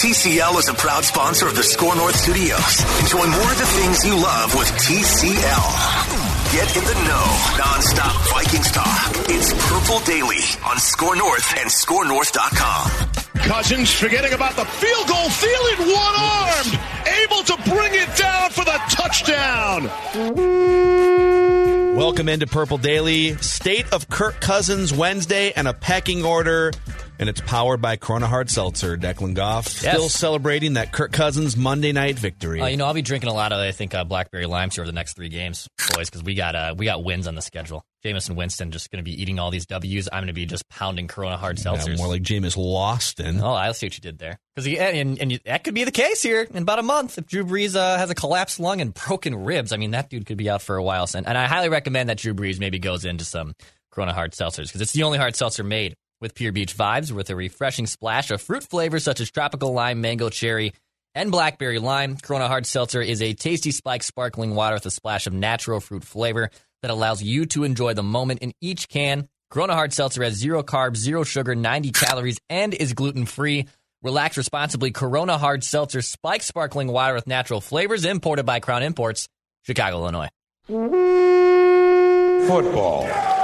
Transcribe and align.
TCL 0.00 0.58
is 0.58 0.66
a 0.70 0.72
proud 0.72 1.04
sponsor 1.04 1.46
of 1.46 1.54
the 1.54 1.62
SKOR 1.62 1.94
North 1.94 2.16
Studios. 2.16 2.80
Enjoy 3.00 3.18
more 3.18 3.52
of 3.52 3.58
the 3.58 3.66
things 3.66 4.02
you 4.02 4.14
love 4.14 4.54
with 4.56 4.66
TCL. 4.80 5.68
Get 6.54 6.74
in 6.74 6.84
the 6.84 6.94
know, 7.04 7.26
nonstop 7.60 8.16
Vikings 8.32 8.70
talk. 8.70 9.12
It's 9.28 9.52
Purple 9.68 10.00
Daily 10.06 10.40
on 10.64 10.78
SKOR 10.78 11.16
North 11.16 11.54
and 11.58 11.68
SKORNorth.com. 11.68 12.90
Cousins 13.46 13.92
forgetting 13.92 14.32
about 14.32 14.56
the 14.56 14.64
field 14.64 15.06
goal, 15.06 15.28
feeling 15.28 15.92
one 15.92 16.14
armed, 16.16 16.78
able 17.22 17.42
to 17.42 17.58
bring 17.68 17.92
it 17.92 18.16
down 18.16 18.48
for 18.48 18.64
the 18.64 18.80
touchdown. 18.88 19.90
Welcome 21.94 22.30
into 22.30 22.46
Purple 22.46 22.78
Daily. 22.78 23.36
State 23.36 23.92
of 23.92 24.08
Kirk 24.08 24.40
Cousins 24.40 24.94
Wednesday 24.94 25.52
and 25.52 25.68
a 25.68 25.74
pecking 25.74 26.24
order. 26.24 26.72
And 27.20 27.28
it's 27.28 27.42
powered 27.42 27.82
by 27.82 27.96
Corona 27.96 28.26
Hard 28.26 28.48
Seltzer. 28.48 28.96
Declan 28.96 29.34
Goff 29.34 29.66
still 29.68 30.08
celebrating 30.08 30.72
that 30.72 30.90
Kirk 30.90 31.12
Cousins 31.12 31.54
Monday 31.54 31.92
night 31.92 32.18
victory. 32.18 32.62
Uh, 32.62 32.66
you 32.68 32.78
know, 32.78 32.86
I'll 32.86 32.94
be 32.94 33.02
drinking 33.02 33.28
a 33.28 33.34
lot 33.34 33.52
of, 33.52 33.58
I 33.58 33.72
think, 33.72 33.94
uh, 33.94 34.04
blackberry 34.04 34.46
limes 34.46 34.78
over 34.78 34.86
the 34.86 34.92
next 34.94 35.16
three 35.16 35.28
games, 35.28 35.68
boys, 35.94 36.08
because 36.08 36.22
we 36.24 36.34
got 36.34 36.56
uh, 36.56 36.74
we 36.78 36.86
got 36.86 37.04
wins 37.04 37.28
on 37.28 37.34
the 37.34 37.42
schedule. 37.42 37.84
Jameson 38.02 38.36
Winston 38.36 38.70
just 38.70 38.90
going 38.90 39.04
to 39.04 39.08
be 39.08 39.20
eating 39.20 39.38
all 39.38 39.50
these 39.50 39.66
W's. 39.66 40.08
I'm 40.10 40.20
going 40.20 40.28
to 40.28 40.32
be 40.32 40.46
just 40.46 40.66
pounding 40.70 41.08
Corona 41.08 41.36
hard 41.36 41.58
Yeah, 41.58 41.74
seltzers. 41.74 41.98
more 41.98 42.08
like 42.08 42.22
Jameis 42.22 42.56
Loston. 42.56 43.42
Oh, 43.42 43.52
I 43.52 43.70
see 43.72 43.84
what 43.84 43.96
you 43.98 44.00
did 44.00 44.18
there. 44.18 44.38
Because 44.56 44.78
and, 44.78 45.20
and 45.20 45.40
that 45.44 45.62
could 45.62 45.74
be 45.74 45.84
the 45.84 45.92
case 45.92 46.22
here 46.22 46.48
in 46.50 46.62
about 46.62 46.78
a 46.78 46.82
month 46.82 47.18
if 47.18 47.26
Drew 47.26 47.44
Brees 47.44 47.76
uh, 47.76 47.98
has 47.98 48.08
a 48.08 48.14
collapsed 48.14 48.60
lung 48.60 48.80
and 48.80 48.94
broken 48.94 49.34
ribs. 49.34 49.74
I 49.74 49.76
mean, 49.76 49.90
that 49.90 50.08
dude 50.08 50.24
could 50.24 50.38
be 50.38 50.48
out 50.48 50.62
for 50.62 50.76
a 50.76 50.82
while. 50.82 51.06
And, 51.14 51.26
and 51.26 51.36
I 51.36 51.46
highly 51.46 51.68
recommend 51.68 52.08
that 52.08 52.16
Drew 52.16 52.32
Brees 52.32 52.58
maybe 52.58 52.78
goes 52.78 53.04
into 53.04 53.26
some 53.26 53.54
Corona 53.90 54.14
hard 54.14 54.32
seltzers 54.32 54.68
because 54.68 54.80
it's 54.80 54.92
the 54.92 55.02
only 55.02 55.18
hard 55.18 55.36
seltzer 55.36 55.62
made 55.64 55.96
with 56.20 56.34
pure 56.34 56.52
beach 56.52 56.76
vibes 56.76 57.10
with 57.12 57.30
a 57.30 57.36
refreshing 57.36 57.86
splash 57.86 58.30
of 58.30 58.42
fruit 58.42 58.62
flavors 58.62 59.04
such 59.04 59.20
as 59.20 59.30
tropical 59.30 59.72
lime, 59.72 60.00
mango, 60.00 60.28
cherry, 60.28 60.72
and 61.14 61.30
blackberry 61.30 61.78
lime. 61.78 62.16
Corona 62.16 62.48
hard 62.48 62.66
seltzer 62.66 63.00
is 63.00 63.22
a 63.22 63.34
tasty 63.34 63.70
spiked 63.70 64.04
sparkling 64.04 64.54
water 64.54 64.74
with 64.74 64.86
a 64.86 64.90
splash 64.90 65.26
of 65.26 65.32
natural 65.32 65.80
fruit 65.80 66.04
flavor 66.04 66.50
that 66.82 66.90
allows 66.90 67.22
you 67.22 67.46
to 67.46 67.64
enjoy 67.64 67.94
the 67.94 68.02
moment 68.02 68.40
in 68.40 68.52
each 68.60 68.88
can. 68.88 69.28
Corona 69.50 69.74
hard 69.74 69.92
seltzer 69.92 70.22
has 70.22 70.34
zero 70.34 70.62
carbs, 70.62 70.96
zero 70.96 71.24
sugar, 71.24 71.54
90 71.54 71.90
calories, 71.92 72.38
and 72.48 72.72
is 72.72 72.92
gluten 72.92 73.26
free. 73.26 73.66
Relax 74.02 74.36
responsibly. 74.36 74.92
Corona 74.92 75.36
hard 75.36 75.64
seltzer, 75.64 76.02
spiked 76.02 76.44
sparkling 76.44 76.88
water 76.88 77.14
with 77.14 77.26
natural 77.26 77.60
flavors, 77.60 78.04
imported 78.04 78.46
by 78.46 78.60
Crown 78.60 78.82
Imports, 78.82 79.28
Chicago, 79.64 79.98
Illinois. 79.98 80.28
Football. 82.46 83.39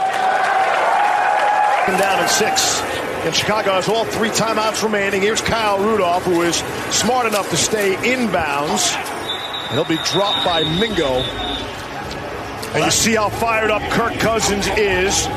Down 1.86 2.18
at 2.18 2.26
six. 2.26 2.80
And 3.24 3.32
Chicago 3.34 3.72
has 3.72 3.88
all 3.88 4.04
three 4.04 4.30
timeouts 4.30 4.82
remaining. 4.82 5.22
Here's 5.22 5.40
Kyle 5.40 5.78
Rudolph, 5.78 6.24
who 6.24 6.42
is 6.42 6.56
smart 6.90 7.26
enough 7.26 7.48
to 7.50 7.56
stay 7.56 7.94
inbounds. 7.96 8.94
And 8.96 9.74
he'll 9.74 9.84
be 9.84 10.02
dropped 10.04 10.44
by 10.44 10.64
Mingo. 10.80 11.22
And 12.74 12.84
you 12.84 12.90
see 12.90 13.14
how 13.14 13.28
fired 13.28 13.70
up 13.70 13.82
Kirk 13.92 14.14
Cousins 14.14 14.66
is. 14.76 15.28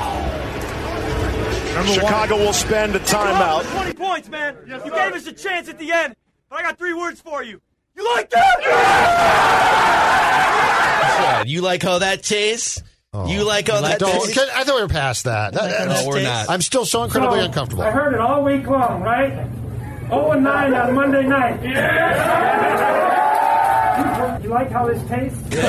Chicago 1.94 2.38
will 2.38 2.54
spend 2.54 2.96
a 2.96 3.00
timeout. 3.00 3.64
20 3.72 3.94
points, 3.94 4.28
man. 4.28 4.58
You 4.66 4.92
gave 4.92 5.14
us 5.14 5.28
a 5.28 5.34
chance 5.34 5.70
at 5.70 5.78
the 5.78 5.92
end, 5.92 6.16
but 6.50 6.60
I 6.60 6.64
got 6.64 6.78
three 6.78 6.94
words 6.94 7.22
for 7.22 7.44
you. 7.44 7.62
You 7.96 8.06
like 8.16 8.30
that? 8.31 8.56
Yeah, 11.20 11.44
you 11.46 11.62
like 11.62 11.84
how 11.84 12.00
that 12.00 12.24
tastes? 12.24 12.81
Oh. 13.12 13.25
You 13.28 13.44
like 13.44 13.68
how 13.68 13.81
that 13.81 13.97
Don't, 13.97 14.12
tastes? 14.22 14.36
can- 14.38 14.47
I 14.53 14.64
thought 14.64 14.75
we 14.75 14.81
were 14.84 14.88
past 14.88 15.24
that. 15.24 15.53
That- 15.53 15.88
No, 15.88 16.08
we're 16.08 16.22
not. 16.22 16.47
I'm 16.47 16.62
still 16.62 16.86
so 16.86 17.03
incredibly 17.03 17.40
So, 17.40 17.46
uncomfortable. 17.46 17.81
I 17.84 17.90
heard 17.90 18.14
it 18.14 18.20
all 18.20 18.44
week 18.44 18.68
long, 18.68 19.02
right? 19.02 19.34
0 20.09 20.31
and 20.34 20.44
9 20.44 20.74
on 20.75 20.94
Monday 20.96 21.24
night. 21.24 21.59
You 24.44 24.50
like 24.56 24.72
how 24.72 24.88
this 24.88 25.02
tastes? 25.09 25.38
no, 25.52 25.59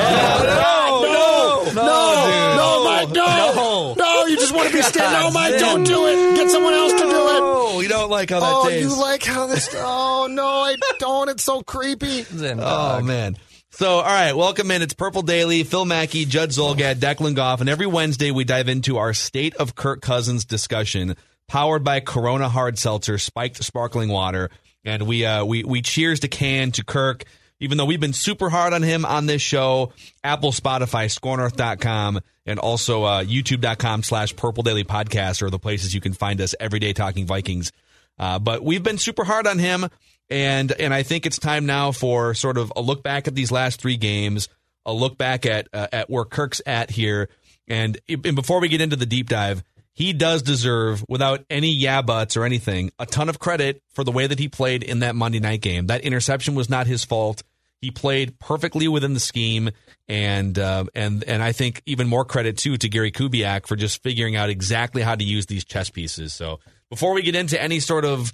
no, 1.03 1.65
no, 1.67 1.73
no, 1.75 2.57
no, 2.57 2.85
Mike, 2.85 3.09
no, 3.11 3.27
No. 3.55 3.95
no, 3.99 4.27
you 4.27 4.37
just 4.37 4.55
want 4.55 4.69
to 4.69 4.75
be 4.75 4.81
standing. 4.83 5.13
No, 5.19 5.25
God 5.25 5.35
Mike, 5.35 5.59
don't 5.59 5.85
do 5.85 6.07
it. 6.07 6.37
Get 6.37 6.51
someone 6.51 6.73
else 6.73 6.93
to 6.93 6.99
do 7.01 7.09
it. 7.09 7.41
No, 7.41 7.81
you 7.81 7.89
don't 7.89 8.09
like 8.11 8.31
how 8.31 8.41
that 8.41 8.47
Oh, 8.55 8.69
tastes. 8.69 8.91
you 8.91 8.99
like 9.01 9.23
how 9.25 9.47
this? 9.47 9.69
Oh 9.77 10.29
no, 10.31 10.47
I 10.47 10.77
don't. 10.99 11.29
It's 11.29 11.43
so 11.43 11.63
creepy. 11.63 12.25
Oh 12.61 13.01
man. 13.03 13.37
So, 13.81 13.93
all 13.93 14.03
right, 14.03 14.35
welcome 14.35 14.71
in. 14.73 14.83
It's 14.83 14.93
Purple 14.93 15.23
Daily. 15.23 15.65
Phil 15.65 15.87
Mackey, 15.87 16.27
Judd 16.27 16.51
Zulgad, 16.51 16.97
Declan 16.97 17.35
Goff, 17.35 17.63
and 17.63 17.71
every 17.71 17.87
Wednesday 17.87 18.31
we 18.31 18.45
dive 18.45 18.69
into 18.69 18.99
our 18.99 19.15
State 19.15 19.57
of 19.57 19.75
Kirk 19.75 20.03
Cousins 20.03 20.45
discussion, 20.45 21.17
powered 21.49 21.83
by 21.83 22.01
Corona 22.01 22.51
Hard 22.51 22.79
Seltzer, 22.79 23.17
spiked 23.17 23.65
sparkling 23.65 24.11
water, 24.11 24.51
and 24.85 25.07
we 25.07 25.25
uh, 25.25 25.47
we 25.47 25.65
we 25.65 25.81
cheers 25.81 26.21
to 26.21 26.29
Can 26.29 26.73
to 26.73 26.85
Kirk. 26.85 27.25
Even 27.59 27.79
though 27.79 27.87
we've 27.87 27.99
been 27.99 28.13
super 28.13 28.51
hard 28.51 28.75
on 28.75 28.83
him 28.83 29.07
on 29.07 29.25
this 29.25 29.41
show, 29.41 29.95
Apple, 30.23 30.53
Spotify, 30.53 31.07
SKORNorth.com, 31.07 32.21
and 32.45 32.59
also 32.59 33.05
uh, 33.05 33.25
YouTube.com 33.25 34.03
slash 34.03 34.37
Purple 34.37 34.63
Daily 34.63 34.85
Podcast 34.85 35.41
are 35.41 35.49
the 35.49 35.59
places 35.59 35.95
you 35.95 36.03
can 36.03 36.13
find 36.13 36.43
us 36.43 36.55
every 36.61 36.81
day 36.81 36.93
talking 36.93 37.25
Vikings. 37.25 37.73
Uh, 38.19 38.39
but 38.39 38.63
we've 38.63 38.83
been 38.83 38.99
super 38.99 39.25
hard 39.25 39.47
on 39.47 39.59
him, 39.59 39.87
and 40.31 40.73
and 40.73 40.95
I 40.95 41.03
think 41.03 41.27
it's 41.27 41.39
time 41.39 41.67
now 41.67 41.93
for 41.93 42.35
sort 42.35 42.57
of 42.57 42.73
a 42.77 42.81
look 42.81 43.03
back 43.03 43.29
at 43.29 43.35
these 43.35 43.51
last 43.51 43.81
three 43.81 43.97
games, 43.97 44.49
a 44.87 44.93
look 44.93 45.19
back 45.19 45.45
at 45.45 45.69
uh, 45.73 45.89
at 45.93 46.09
where 46.09 46.25
Kirk's 46.25 46.63
at 46.65 46.91
here, 46.91 47.29
and 47.69 47.99
and 48.09 48.37
before 48.37 48.61
we 48.61 48.69
get 48.69 48.81
into 48.81 48.97
the 48.97 49.07
deep 49.07 49.29
dive, 49.29 49.63
he 49.93 50.13
does 50.13 50.43
deserve, 50.43 51.05
without 51.09 51.45
any 51.51 51.73
yeah 51.73 52.03
buts 52.03 52.37
or 52.37 52.45
anything, 52.45 52.91
a 52.99 53.07
ton 53.07 53.29
of 53.29 53.39
credit 53.39 53.83
for 53.93 54.05
the 54.05 54.13
way 54.13 54.27
that 54.27 54.39
he 54.39 54.49
played 54.49 54.83
in 54.83 55.01
that 55.01 55.17
Monday 55.17 55.41
night 55.41 55.61
game. 55.61 55.89
That 55.89 56.03
interception 56.03 56.55
was 56.55 56.71
not 56.71 56.87
his 56.87 57.05
fault. 57.05 57.43
He 57.81 57.91
played 57.91 58.39
perfectly 58.39 58.89
within 58.89 59.15
the 59.15 59.21
scheme, 59.21 59.71
and 60.09 60.59
uh, 60.59 60.85
and 60.95 61.25
and 61.25 61.43
I 61.43 61.53
think 61.53 61.83
even 61.87 62.07
more 62.09 62.25
credit 62.25 62.57
too 62.57 62.77
to 62.77 62.89
Gary 62.89 63.11
Kubiak 63.11 63.67
for 63.67 63.75
just 63.75 64.03
figuring 64.03 64.37
out 64.37 64.49
exactly 64.49 65.03
how 65.03 65.15
to 65.15 65.25
use 65.25 65.47
these 65.47 65.65
chess 65.65 65.91
pieces. 65.91 66.33
So 66.33 66.61
before 66.91 67.15
we 67.15 67.23
get 67.23 67.35
into 67.35 67.61
any 67.61 67.81
sort 67.81 68.05
of 68.05 68.33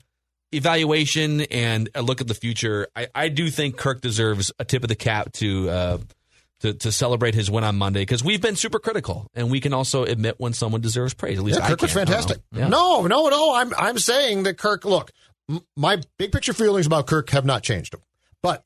evaluation 0.57 1.43
and 1.43 1.89
a 1.95 2.03
look 2.03 2.21
at 2.21 2.27
the 2.27 2.35
future, 2.35 2.89
I, 2.97 3.09
I 3.15 3.29
do 3.29 3.51
think 3.51 3.77
Kirk 3.77 4.01
deserves 4.01 4.53
a 4.59 4.65
tip 4.65 4.83
of 4.83 4.89
the 4.89 4.95
cap 4.97 5.33
to 5.35 5.71
uh, 5.71 5.99
to, 6.61 6.73
to 6.75 6.91
celebrate 6.93 7.35
his 7.35 7.51
win 7.51 7.65
on 7.65 7.77
Monday 7.77 8.01
because 8.01 8.25
we've 8.25 8.41
been 8.41 8.57
super 8.57 8.79
critical, 8.79 9.29
and 9.35 9.51
we 9.51 9.61
can 9.61 9.73
also 9.75 10.05
admit 10.05 10.37
when 10.39 10.53
someone 10.53 10.81
deserves 10.81 11.15
praise. 11.15 11.39
At 11.39 11.45
least 11.45 11.59
Yeah, 11.61 11.69
Kirk 11.69 11.83
was. 11.83 11.93
Fantastic. 11.93 12.39
Yeah. 12.53 12.69
No, 12.69 13.07
no, 13.07 13.29
no. 13.29 13.55
I'm 13.55 13.73
I'm 13.77 13.99
saying 13.99 14.45
that 14.45 14.59
Kirk. 14.59 14.85
Look, 14.85 15.11
m- 15.49 15.61
my 15.77 16.01
big 16.19 16.33
picture 16.33 16.53
feelings 16.53 16.87
about 16.87 17.07
Kirk 17.07 17.31
have 17.31 17.45
not 17.45 17.63
changed, 17.63 17.95
but 18.43 18.65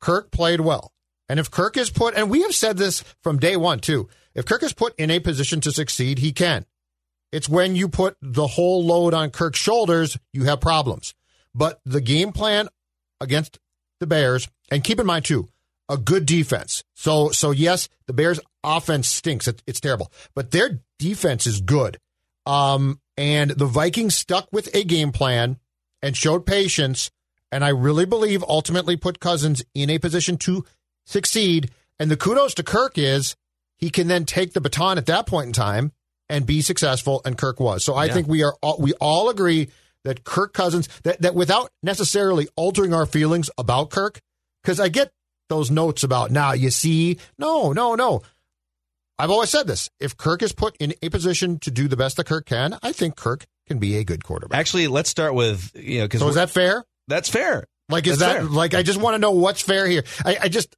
Kirk 0.00 0.30
played 0.30 0.60
well. 0.60 0.92
And 1.28 1.38
if 1.38 1.50
Kirk 1.50 1.76
is 1.76 1.90
put, 1.90 2.14
and 2.16 2.28
we 2.28 2.42
have 2.42 2.54
said 2.54 2.76
this 2.76 3.04
from 3.22 3.38
day 3.38 3.56
one 3.56 3.78
too, 3.80 4.08
if 4.34 4.46
Kirk 4.46 4.62
is 4.62 4.72
put 4.72 4.94
in 4.98 5.10
a 5.10 5.20
position 5.20 5.60
to 5.62 5.72
succeed, 5.72 6.18
he 6.18 6.32
can. 6.32 6.64
It's 7.32 7.48
when 7.48 7.76
you 7.76 7.88
put 7.88 8.16
the 8.20 8.46
whole 8.46 8.84
load 8.84 9.14
on 9.14 9.30
Kirk's 9.30 9.58
shoulders, 9.58 10.18
you 10.32 10.44
have 10.44 10.60
problems. 10.60 11.14
But 11.54 11.80
the 11.84 12.00
game 12.00 12.32
plan 12.32 12.68
against 13.20 13.58
the 14.00 14.06
Bears, 14.06 14.48
and 14.70 14.82
keep 14.82 14.98
in 14.98 15.06
mind 15.06 15.24
too, 15.24 15.48
a 15.88 15.96
good 15.96 16.26
defense. 16.26 16.82
So, 16.94 17.30
so 17.30 17.50
yes, 17.50 17.88
the 18.06 18.12
Bears' 18.12 18.40
offense 18.64 19.08
stinks. 19.08 19.46
It, 19.48 19.62
it's 19.66 19.80
terrible, 19.80 20.10
but 20.34 20.50
their 20.50 20.80
defense 20.98 21.46
is 21.46 21.60
good. 21.60 21.98
Um, 22.46 23.00
and 23.16 23.50
the 23.50 23.66
Vikings 23.66 24.14
stuck 24.14 24.48
with 24.52 24.74
a 24.74 24.84
game 24.84 25.12
plan 25.12 25.58
and 26.02 26.16
showed 26.16 26.46
patience, 26.46 27.10
and 27.52 27.64
I 27.64 27.68
really 27.68 28.06
believe 28.06 28.42
ultimately 28.48 28.96
put 28.96 29.20
Cousins 29.20 29.62
in 29.74 29.90
a 29.90 29.98
position 29.98 30.36
to 30.38 30.64
succeed. 31.06 31.70
And 31.98 32.10
the 32.10 32.16
kudos 32.16 32.54
to 32.54 32.62
Kirk 32.62 32.96
is 32.96 33.36
he 33.76 33.90
can 33.90 34.08
then 34.08 34.24
take 34.24 34.52
the 34.52 34.60
baton 34.60 34.96
at 34.96 35.06
that 35.06 35.26
point 35.26 35.48
in 35.48 35.52
time 35.52 35.92
and 36.30 36.46
be 36.46 36.62
successful, 36.62 37.20
and 37.26 37.36
Kirk 37.36 37.60
was. 37.60 37.84
So 37.84 37.94
I 37.94 38.06
Yeah. 38.06 38.14
think 38.14 38.28
we 38.28 38.42
are 38.42 38.54
all, 38.62 38.78
we 38.78 38.94
all 38.94 39.28
agree 39.28 39.68
that 40.04 40.24
Kirk 40.24 40.54
Cousins 40.54 40.88
that 41.02 41.20
that 41.20 41.34
without 41.34 41.70
necessarily 41.82 42.48
altering 42.56 42.94
our 42.94 43.04
feelings 43.04 43.50
about 43.58 43.90
Kirk, 43.90 44.20
because 44.62 44.80
I 44.80 44.88
get 44.88 45.12
those 45.50 45.70
notes 45.70 46.02
about 46.04 46.30
now 46.30 46.52
you 46.52 46.70
see, 46.70 47.18
no, 47.38 47.72
no, 47.72 47.94
no. 47.94 48.22
I've 49.18 49.30
always 49.30 49.50
said 49.50 49.66
this: 49.66 49.90
if 50.00 50.16
Kirk 50.16 50.42
is 50.42 50.52
put 50.52 50.74
in 50.78 50.94
a 51.02 51.10
position 51.10 51.58
to 51.60 51.70
do 51.70 51.88
the 51.88 51.96
best 51.96 52.16
that 52.16 52.24
Kirk 52.26 52.46
can, 52.46 52.78
I 52.82 52.92
think 52.92 53.16
Kirk 53.16 53.44
can 53.66 53.78
be 53.78 53.96
a 53.98 54.04
good 54.04 54.24
quarterback. 54.24 54.58
Actually, 54.58 54.88
let's 54.88 55.10
start 55.10 55.34
with 55.34 55.70
you 55.74 55.98
know 55.98 56.04
because 56.06 56.20
So 56.20 56.28
is 56.28 56.36
that 56.36 56.48
fair? 56.50 56.84
that's 57.08 57.28
fair. 57.28 57.66
Like, 57.90 58.06
is 58.06 58.18
That's 58.20 58.34
that 58.34 58.40
fair. 58.42 58.48
like? 58.50 58.72
I 58.74 58.84
just 58.84 59.00
want 59.00 59.14
to 59.14 59.18
know 59.18 59.32
what's 59.32 59.60
fair 59.60 59.86
here. 59.86 60.04
I, 60.24 60.38
I 60.42 60.48
just 60.48 60.76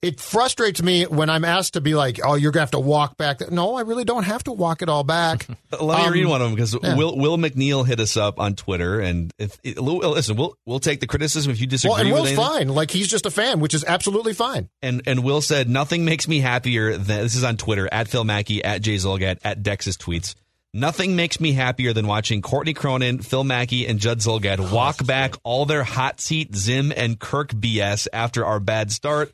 it 0.00 0.20
frustrates 0.20 0.80
me 0.82 1.04
when 1.04 1.28
I'm 1.28 1.44
asked 1.44 1.74
to 1.74 1.80
be 1.80 1.94
like, 1.94 2.20
"Oh, 2.24 2.34
you're 2.34 2.52
gonna 2.52 2.62
have 2.62 2.70
to 2.72 2.78
walk 2.80 3.16
back." 3.16 3.50
No, 3.50 3.74
I 3.74 3.80
really 3.80 4.04
don't 4.04 4.22
have 4.24 4.44
to 4.44 4.52
walk 4.52 4.80
it 4.82 4.88
all 4.88 5.02
back. 5.04 5.46
Let 5.80 5.98
me 5.98 6.06
Um, 6.06 6.12
read 6.12 6.26
one 6.26 6.40
of 6.40 6.46
them 6.48 6.54
because 6.54 6.76
yeah. 6.82 6.94
Will 6.96 7.16
Will 7.16 7.36
McNeil 7.36 7.86
hit 7.86 7.98
us 7.98 8.16
up 8.16 8.38
on 8.38 8.54
Twitter, 8.54 9.00
and 9.00 9.32
if 9.38 9.58
listen, 9.64 10.36
we'll 10.36 10.56
we'll 10.66 10.78
take 10.80 11.00
the 11.00 11.06
criticism 11.08 11.50
if 11.50 11.60
you 11.60 11.66
disagree 11.66 11.92
well, 11.92 12.00
and 12.00 12.12
Will's 12.12 12.32
fine. 12.32 12.68
Like 12.68 12.90
he's 12.90 13.08
just 13.08 13.26
a 13.26 13.30
fan, 13.30 13.60
which 13.60 13.74
is 13.74 13.84
absolutely 13.84 14.34
fine. 14.34 14.68
And 14.82 15.02
and 15.06 15.24
Will 15.24 15.40
said 15.40 15.68
nothing 15.68 16.04
makes 16.04 16.28
me 16.28 16.38
happier 16.40 16.92
than 16.96 17.22
this 17.22 17.34
is 17.34 17.42
on 17.44 17.56
Twitter 17.56 17.88
at 17.90 18.06
Phil 18.08 18.24
Mackey 18.24 18.62
at 18.62 18.82
Jay 18.82 18.96
Zulgad 18.96 19.38
at 19.44 19.62
Dex's 19.62 19.96
tweets. 19.96 20.34
Nothing 20.74 21.16
makes 21.16 21.40
me 21.40 21.54
happier 21.54 21.94
than 21.94 22.06
watching 22.06 22.42
Courtney 22.42 22.74
Cronin, 22.74 23.20
Phil 23.20 23.42
Mackey, 23.42 23.86
and 23.86 23.98
Judd 23.98 24.18
Zulgad 24.18 24.70
walk 24.70 25.04
back 25.04 25.34
all 25.42 25.64
their 25.64 25.82
hot 25.82 26.20
seat 26.20 26.54
Zim 26.54 26.92
and 26.94 27.18
Kirk 27.18 27.52
BS 27.52 28.06
after 28.12 28.44
our 28.44 28.60
bad 28.60 28.92
start. 28.92 29.32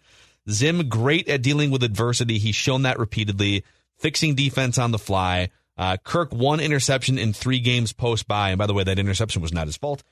Zim 0.51 0.89
great 0.89 1.29
at 1.29 1.43
dealing 1.43 1.71
with 1.71 1.83
adversity. 1.83 2.39
He's 2.39 2.55
shown 2.55 2.83
that 2.83 2.99
repeatedly, 2.99 3.65
fixing 3.99 4.35
defense 4.35 4.79
on 4.79 4.91
the 4.91 4.99
fly. 4.99 5.51
Uh, 5.77 5.97
Kirk 6.05 6.33
one 6.33 6.61
interception 6.61 7.19
in 7.19 7.33
three 7.33 7.59
games 7.59 7.93
post 7.93 8.29
bye, 8.29 8.51
and 8.51 8.59
by 8.59 8.67
the 8.67 8.75
way, 8.75 8.85
that 8.85 8.99
interception 8.99 9.43
was 9.43 9.53
not 9.53 9.67
his 9.67 9.77
fault. 9.77 10.03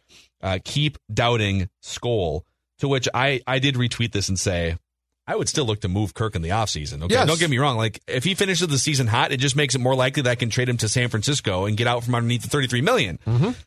Uh, 0.40 0.58
keep 0.64 0.99
doubting 1.12 1.69
Skol. 1.82 2.43
To 2.79 2.88
which 2.88 3.08
I 3.14 3.40
I 3.46 3.61
did 3.61 3.76
retweet 3.76 4.11
this 4.11 4.29
and 4.29 4.37
say 4.40 4.76
I 5.25 5.37
would 5.37 5.49
still 5.49 5.64
look 5.64 5.82
to 5.82 5.88
move 5.88 6.14
Kirk 6.14 6.35
in 6.35 6.43
the 6.43 6.49
offseason. 6.49 7.00
Okay. 7.05 7.14
Yes. 7.14 7.28
Don't 7.28 7.38
get 7.38 7.49
me 7.49 7.58
wrong. 7.58 7.76
Like 7.76 8.00
if 8.08 8.25
he 8.25 8.35
finishes 8.35 8.67
the 8.67 8.78
season 8.78 9.06
hot, 9.06 9.31
it 9.31 9.37
just 9.37 9.55
makes 9.55 9.76
it 9.76 9.78
more 9.81 9.94
likely 9.94 10.23
that 10.23 10.31
I 10.31 10.35
can 10.35 10.50
trade 10.50 10.69
him 10.69 10.78
to 10.78 10.88
San 10.88 11.08
Francisco 11.08 11.67
and 11.67 11.76
get 11.76 11.87
out 11.87 12.02
from 12.02 12.17
underneath 12.17 12.43
the 12.43 12.49
33 12.49 12.81
million. 12.81 13.20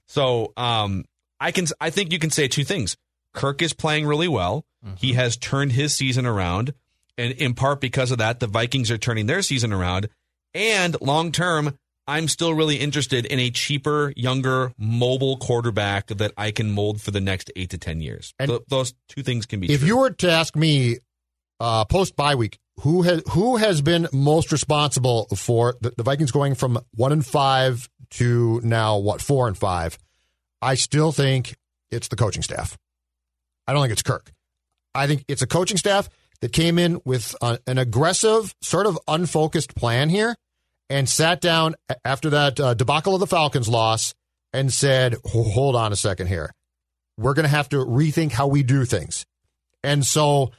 So 0.05 0.51
um 0.57 1.05
I 1.39 1.51
can 1.51 1.65
I 1.79 1.91
think 1.91 2.11
you 2.11 2.19
can 2.19 2.29
say 2.29 2.49
two 2.49 2.65
things. 2.65 2.97
Kirk 3.31 3.61
is 3.61 3.71
playing 3.71 4.05
really 4.05 4.27
well. 4.27 4.65
He 4.97 5.13
has 5.13 5.37
turned 5.37 5.71
his 5.71 5.93
season 5.93 6.25
around. 6.25 6.73
And 7.17 7.31
in 7.33 7.53
part 7.53 7.81
because 7.81 8.11
of 8.11 8.17
that, 8.17 8.39
the 8.39 8.47
Vikings 8.47 8.91
are 8.91 8.97
turning 8.97 9.25
their 9.25 9.41
season 9.41 9.71
around. 9.71 10.09
And 10.53 10.95
long 11.01 11.31
term, 11.31 11.77
I'm 12.07 12.27
still 12.27 12.53
really 12.53 12.75
interested 12.75 13.25
in 13.25 13.39
a 13.39 13.49
cheaper, 13.49 14.13
younger, 14.15 14.73
mobile 14.77 15.37
quarterback 15.37 16.07
that 16.07 16.33
I 16.37 16.51
can 16.51 16.71
mold 16.71 17.01
for 17.01 17.11
the 17.11 17.21
next 17.21 17.51
eight 17.55 17.71
to 17.71 17.77
ten 17.77 17.99
years. 18.01 18.33
And 18.37 18.49
Th- 18.49 18.61
those 18.67 18.93
two 19.09 19.23
things 19.23 19.45
can 19.45 19.59
be. 19.59 19.71
If 19.71 19.79
true. 19.79 19.87
you 19.87 19.97
were 19.97 20.11
to 20.11 20.29
ask 20.31 20.55
me 20.55 20.97
uh, 21.59 21.85
post 21.85 22.15
bye 22.15 22.35
week, 22.35 22.59
who 22.81 23.01
has 23.03 23.23
who 23.31 23.55
has 23.55 23.81
been 23.81 24.07
most 24.11 24.51
responsible 24.51 25.27
for 25.35 25.75
the, 25.81 25.93
the 25.97 26.03
Vikings 26.03 26.31
going 26.31 26.53
from 26.53 26.79
one 26.93 27.11
and 27.11 27.25
five 27.25 27.89
to 28.11 28.61
now 28.63 28.97
what 28.97 29.21
four 29.21 29.47
and 29.47 29.57
five? 29.57 29.97
I 30.61 30.75
still 30.75 31.11
think 31.11 31.55
it's 31.91 32.09
the 32.09 32.15
coaching 32.15 32.43
staff. 32.43 32.77
I 33.67 33.73
don't 33.73 33.81
think 33.81 33.93
it's 33.93 34.03
Kirk. 34.03 34.31
I 34.95 35.07
think 35.07 35.25
it's 35.27 35.41
a 35.41 35.47
coaching 35.47 35.77
staff 35.77 36.09
that 36.41 36.51
came 36.53 36.79
in 36.79 37.01
with 37.05 37.35
uh, 37.41 37.57
an 37.67 37.77
aggressive, 37.77 38.55
sort 38.61 38.87
of 38.87 38.97
unfocused 39.07 39.75
plan 39.75 40.09
here, 40.09 40.35
and 40.89 41.07
sat 41.09 41.41
down 41.41 41.75
after 42.03 42.29
that 42.31 42.59
uh, 42.59 42.73
debacle 42.73 43.13
of 43.13 43.19
the 43.19 43.27
Falcons 43.27 43.67
loss 43.67 44.13
and 44.53 44.71
said, 44.71 45.15
"Hold 45.25 45.75
on 45.75 45.91
a 45.91 45.95
second 45.95 46.27
here. 46.27 46.53
We're 47.17 47.33
going 47.33 47.43
to 47.43 47.49
have 47.49 47.69
to 47.69 47.77
rethink 47.77 48.31
how 48.31 48.47
we 48.47 48.63
do 48.63 48.85
things." 48.85 49.25
And 49.83 50.05
so 50.05 50.51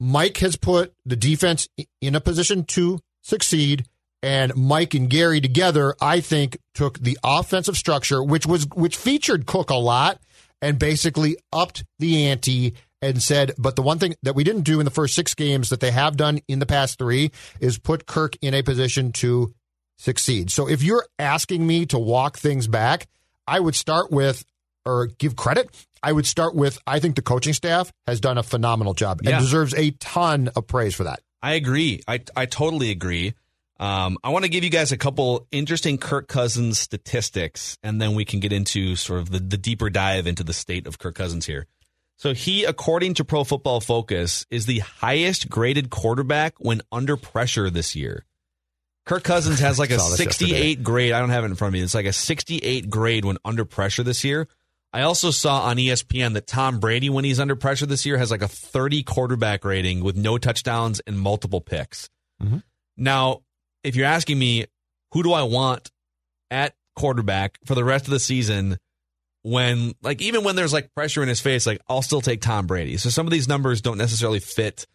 Mike 0.00 0.36
has 0.38 0.56
put 0.56 0.92
the 1.06 1.16
defense 1.16 1.68
in 2.00 2.14
a 2.14 2.20
position 2.20 2.64
to 2.64 3.00
succeed. 3.22 3.86
And 4.22 4.56
Mike 4.56 4.94
and 4.94 5.10
Gary 5.10 5.40
together, 5.42 5.94
I 6.00 6.20
think, 6.20 6.56
took 6.74 6.98
the 6.98 7.18
offensive 7.22 7.76
structure, 7.76 8.22
which 8.22 8.46
was 8.46 8.66
which 8.74 8.96
featured 8.96 9.44
Cook 9.44 9.68
a 9.68 9.74
lot, 9.74 10.18
and 10.62 10.78
basically 10.78 11.36
upped 11.52 11.84
the 11.98 12.26
ante 12.26 12.74
and 13.04 13.22
said, 13.22 13.52
but 13.58 13.76
the 13.76 13.82
one 13.82 13.98
thing 13.98 14.14
that 14.22 14.34
we 14.34 14.42
didn't 14.44 14.62
do 14.62 14.80
in 14.80 14.84
the 14.84 14.90
first 14.90 15.14
six 15.14 15.34
games 15.34 15.68
that 15.70 15.80
they 15.80 15.90
have 15.90 16.16
done 16.16 16.40
in 16.48 16.58
the 16.58 16.66
past 16.66 16.98
three 16.98 17.30
is 17.60 17.78
put 17.78 18.06
Kirk 18.06 18.36
in 18.42 18.54
a 18.54 18.62
position 18.62 19.12
to 19.12 19.54
succeed. 19.98 20.50
So 20.50 20.68
if 20.68 20.82
you're 20.82 21.06
asking 21.18 21.66
me 21.66 21.86
to 21.86 21.98
walk 21.98 22.38
things 22.38 22.66
back, 22.66 23.06
I 23.46 23.60
would 23.60 23.74
start 23.74 24.10
with 24.10 24.44
or 24.86 25.06
give 25.06 25.36
credit. 25.36 25.68
I 26.02 26.12
would 26.12 26.26
start 26.26 26.54
with 26.54 26.78
I 26.86 26.98
think 26.98 27.16
the 27.16 27.22
coaching 27.22 27.52
staff 27.54 27.92
has 28.06 28.20
done 28.20 28.36
a 28.38 28.42
phenomenal 28.42 28.94
job 28.94 29.20
Yeah. 29.22 29.36
and 29.36 29.40
deserves 29.44 29.72
a 29.74 29.90
ton 29.92 30.50
of 30.56 30.66
praise 30.66 30.94
for 30.94 31.04
that. 31.04 31.20
I 31.42 31.54
agree. 31.54 32.00
I 32.08 32.20
I 32.36 32.46
totally 32.46 32.90
agree. 32.90 33.34
Um, 33.80 34.18
I 34.22 34.28
want 34.30 34.44
to 34.44 34.48
give 34.48 34.62
you 34.64 34.70
guys 34.70 34.92
a 34.92 34.96
couple 34.96 35.46
interesting 35.50 35.98
Kirk 35.98 36.28
Cousins 36.28 36.78
statistics, 36.78 37.76
and 37.82 38.00
then 38.00 38.14
we 38.14 38.24
can 38.24 38.38
get 38.40 38.52
into 38.52 38.94
sort 38.96 39.20
of 39.20 39.30
the, 39.30 39.40
the 39.40 39.56
deeper 39.58 39.90
dive 39.90 40.26
into 40.28 40.44
the 40.44 40.52
state 40.52 40.86
of 40.86 40.98
Kirk 40.98 41.16
Cousins 41.16 41.44
here. 41.46 41.66
So 42.16 42.32
he, 42.32 42.64
according 42.64 43.14
to 43.14 43.24
Pro 43.24 43.44
Football 43.44 43.80
Focus, 43.80 44.46
is 44.50 44.66
the 44.66 44.78
highest 44.80 45.50
graded 45.50 45.90
quarterback 45.90 46.54
when 46.58 46.80
under 46.92 47.16
pressure 47.16 47.70
this 47.70 47.94
year. 47.96 48.24
Kirk 49.04 49.24
Cousins 49.24 49.60
has 49.60 49.78
like 49.78 49.90
a 49.90 49.98
Saw 49.98 50.08
this 50.08 50.18
68 50.18 50.82
grade. 50.82 51.12
I 51.12 51.20
don't 51.20 51.30
have 51.30 51.44
it 51.44 51.48
in 51.48 51.54
front 51.54 51.70
of 51.70 51.72
me. 51.74 51.82
It's 51.82 51.94
like 51.94 52.06
a 52.06 52.12
68 52.12 52.88
grade 52.88 53.24
when 53.24 53.38
under 53.44 53.64
pressure 53.64 54.02
this 54.02 54.24
year. 54.24 54.48
I 54.92 55.02
also 55.02 55.32
saw 55.32 55.62
on 55.62 55.76
ESPN 55.76 56.34
that 56.34 56.46
Tom 56.46 56.78
Brady, 56.78 57.10
when 57.10 57.24
he's 57.24 57.40
under 57.40 57.56
pressure 57.56 57.84
this 57.84 58.06
year, 58.06 58.16
has 58.16 58.30
like 58.30 58.42
a 58.42 58.48
30 58.48 59.02
quarterback 59.02 59.64
rating 59.64 60.04
with 60.04 60.16
no 60.16 60.38
touchdowns 60.38 61.00
and 61.00 61.18
multiple 61.18 61.60
picks. 61.60 62.08
Mm-hmm. 62.40 62.58
Now, 62.96 63.42
if 63.82 63.96
you're 63.96 64.06
asking 64.06 64.38
me, 64.38 64.66
who 65.12 65.24
do 65.24 65.32
I 65.32 65.42
want 65.42 65.90
at 66.48 66.76
quarterback 66.94 67.58
for 67.64 67.74
the 67.74 67.82
rest 67.82 68.04
of 68.04 68.12
the 68.12 68.20
season? 68.20 68.78
When, 69.44 69.94
like, 70.02 70.22
even 70.22 70.42
when 70.42 70.56
there's 70.56 70.72
like 70.72 70.94
pressure 70.94 71.22
in 71.22 71.28
his 71.28 71.40
face, 71.40 71.66
like, 71.66 71.80
I'll 71.88 72.02
still 72.02 72.22
take 72.22 72.40
Tom 72.40 72.66
Brady. 72.66 72.96
So 72.96 73.10
some 73.10 73.26
of 73.26 73.30
these 73.30 73.46
numbers 73.46 73.82
don't 73.82 73.98
necessarily 73.98 74.40
fit 74.40 74.86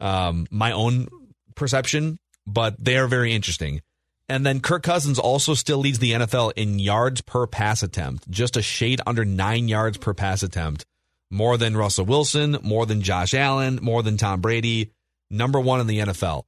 um, 0.00 0.46
my 0.50 0.72
own 0.72 1.06
perception, 1.54 2.18
but 2.46 2.82
they 2.82 2.96
are 2.96 3.06
very 3.06 3.34
interesting. 3.34 3.82
And 4.28 4.44
then 4.44 4.60
Kirk 4.60 4.82
Cousins 4.82 5.18
also 5.18 5.54
still 5.54 5.78
leads 5.78 5.98
the 5.98 6.12
NFL 6.12 6.54
in 6.56 6.78
yards 6.78 7.20
per 7.20 7.46
pass 7.46 7.82
attempt, 7.82 8.30
just 8.30 8.56
a 8.56 8.62
shade 8.62 9.00
under 9.06 9.24
nine 9.24 9.68
yards 9.68 9.98
per 9.98 10.14
pass 10.14 10.42
attempt, 10.42 10.86
more 11.30 11.58
than 11.58 11.76
Russell 11.76 12.06
Wilson, 12.06 12.56
more 12.62 12.86
than 12.86 13.02
Josh 13.02 13.34
Allen, 13.34 13.78
more 13.82 14.02
than 14.02 14.16
Tom 14.16 14.40
Brady, 14.40 14.92
number 15.30 15.60
one 15.60 15.80
in 15.80 15.86
the 15.86 15.98
NFL. 15.98 16.44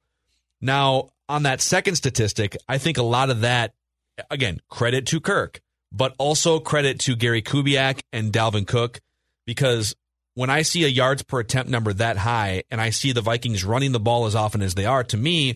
Now, 0.59 1.09
on 1.29 1.43
that 1.43 1.61
second 1.61 1.95
statistic, 1.95 2.57
I 2.67 2.79
think 2.79 2.97
a 2.97 3.03
lot 3.03 3.29
of 3.29 3.41
that, 3.41 3.73
again, 4.31 4.59
credit 4.69 5.05
to 5.07 5.19
Kirk, 5.19 5.61
but 5.91 6.13
also 6.17 6.59
credit 6.59 6.99
to 7.01 7.15
Gary 7.15 7.41
Kubiak 7.41 7.99
and 8.11 8.31
Dalvin 8.31 8.67
Cook, 8.67 8.99
because 9.45 9.95
when 10.33 10.49
I 10.49 10.61
see 10.61 10.83
a 10.83 10.87
yards 10.87 11.23
per 11.23 11.39
attempt 11.39 11.71
number 11.71 11.91
that 11.93 12.17
high 12.17 12.63
and 12.69 12.79
I 12.79 12.91
see 12.91 13.11
the 13.11 13.21
Vikings 13.21 13.63
running 13.63 13.91
the 13.91 13.99
ball 13.99 14.25
as 14.25 14.35
often 14.35 14.61
as 14.61 14.75
they 14.75 14.85
are, 14.85 15.03
to 15.05 15.17
me, 15.17 15.55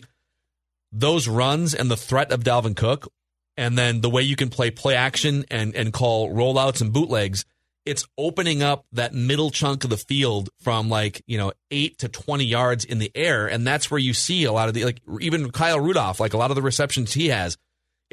those 0.90 1.28
runs 1.28 1.74
and 1.74 1.90
the 1.90 1.96
threat 1.96 2.32
of 2.32 2.44
Dalvin 2.44 2.76
Cook, 2.76 3.08
and 3.56 3.78
then 3.78 4.00
the 4.00 4.10
way 4.10 4.22
you 4.22 4.36
can 4.36 4.50
play 4.50 4.70
play 4.70 4.94
action 4.94 5.44
and, 5.50 5.74
and 5.74 5.92
call 5.92 6.32
rollouts 6.32 6.80
and 6.80 6.92
bootlegs, 6.92 7.44
it's 7.84 8.06
opening 8.16 8.62
up 8.62 8.84
that 8.92 9.12
middle 9.12 9.50
chunk 9.50 9.84
of 9.84 9.90
the 9.90 9.96
field 9.96 10.50
from 10.60 10.88
like, 10.88 11.22
you 11.26 11.38
know, 11.38 11.52
eight 11.70 11.98
to 11.98 12.08
20 12.08 12.44
yards 12.44 12.84
in 12.84 12.98
the 12.98 13.10
air. 13.14 13.46
And 13.46 13.66
that's 13.66 13.90
where 13.90 13.98
you 13.98 14.14
see 14.14 14.44
a 14.44 14.52
lot 14.52 14.68
of 14.68 14.74
the, 14.74 14.84
like, 14.84 15.00
even 15.20 15.50
Kyle 15.50 15.80
Rudolph, 15.80 16.20
like 16.20 16.34
a 16.34 16.36
lot 16.38 16.50
of 16.50 16.54
the 16.54 16.62
receptions 16.62 17.12
he 17.12 17.28
has, 17.28 17.56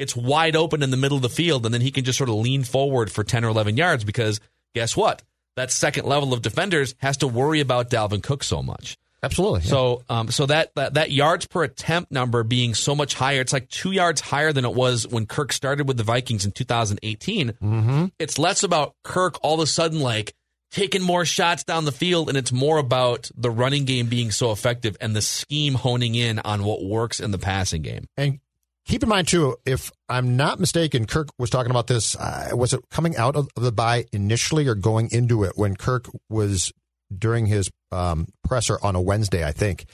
it's 0.00 0.16
wide 0.16 0.56
open 0.56 0.82
in 0.82 0.90
the 0.90 0.96
middle 0.96 1.16
of 1.16 1.22
the 1.22 1.28
field. 1.28 1.64
And 1.64 1.74
then 1.74 1.82
he 1.82 1.90
can 1.90 2.04
just 2.04 2.18
sort 2.18 2.30
of 2.30 2.36
lean 2.36 2.64
forward 2.64 3.12
for 3.12 3.22
10 3.22 3.44
or 3.44 3.48
11 3.48 3.76
yards 3.76 4.02
because 4.02 4.40
guess 4.74 4.96
what? 4.96 5.22
That 5.56 5.70
second 5.70 6.06
level 6.06 6.32
of 6.32 6.42
defenders 6.42 6.94
has 6.98 7.18
to 7.18 7.28
worry 7.28 7.60
about 7.60 7.90
Dalvin 7.90 8.22
Cook 8.22 8.42
so 8.42 8.62
much. 8.62 8.96
Absolutely. 9.22 9.60
So, 9.60 10.02
um, 10.08 10.30
so 10.30 10.46
that, 10.46 10.74
that 10.76 10.94
that 10.94 11.10
yards 11.10 11.46
per 11.46 11.62
attempt 11.64 12.10
number 12.10 12.42
being 12.42 12.72
so 12.72 12.94
much 12.94 13.12
higher, 13.12 13.42
it's 13.42 13.52
like 13.52 13.68
two 13.68 13.92
yards 13.92 14.22
higher 14.22 14.52
than 14.52 14.64
it 14.64 14.72
was 14.72 15.06
when 15.06 15.26
Kirk 15.26 15.52
started 15.52 15.86
with 15.86 15.98
the 15.98 16.02
Vikings 16.02 16.46
in 16.46 16.52
2018. 16.52 17.48
Mm-hmm. 17.50 18.06
It's 18.18 18.38
less 18.38 18.62
about 18.62 18.94
Kirk 19.04 19.38
all 19.42 19.54
of 19.54 19.60
a 19.60 19.66
sudden 19.66 20.00
like 20.00 20.34
taking 20.70 21.02
more 21.02 21.24
shots 21.26 21.64
down 21.64 21.84
the 21.84 21.92
field, 21.92 22.28
and 22.28 22.38
it's 22.38 22.52
more 22.52 22.78
about 22.78 23.30
the 23.36 23.50
running 23.50 23.84
game 23.84 24.06
being 24.06 24.30
so 24.30 24.52
effective 24.52 24.96
and 25.00 25.14
the 25.14 25.20
scheme 25.20 25.74
honing 25.74 26.14
in 26.14 26.38
on 26.38 26.64
what 26.64 26.82
works 26.82 27.20
in 27.20 27.30
the 27.30 27.38
passing 27.38 27.82
game. 27.82 28.06
And 28.16 28.40
keep 28.86 29.02
in 29.02 29.08
mind 29.08 29.28
too, 29.28 29.56
if 29.64 29.90
I'm 30.08 30.36
not 30.36 30.60
mistaken, 30.60 31.06
Kirk 31.06 31.28
was 31.38 31.50
talking 31.50 31.70
about 31.70 31.86
this. 31.86 32.16
Uh, 32.16 32.50
was 32.54 32.72
it 32.72 32.80
coming 32.90 33.16
out 33.16 33.36
of 33.36 33.48
the 33.56 33.72
bye 33.72 34.06
initially 34.12 34.66
or 34.66 34.74
going 34.74 35.10
into 35.12 35.44
it 35.44 35.52
when 35.56 35.76
Kirk 35.76 36.06
was 36.28 36.72
during 37.16 37.46
his 37.46 37.70
um, 37.92 38.26
presser 38.44 38.78
on 38.82 38.96
a 38.96 39.00
Wednesday? 39.00 39.44
I 39.44 39.52
think 39.52 39.86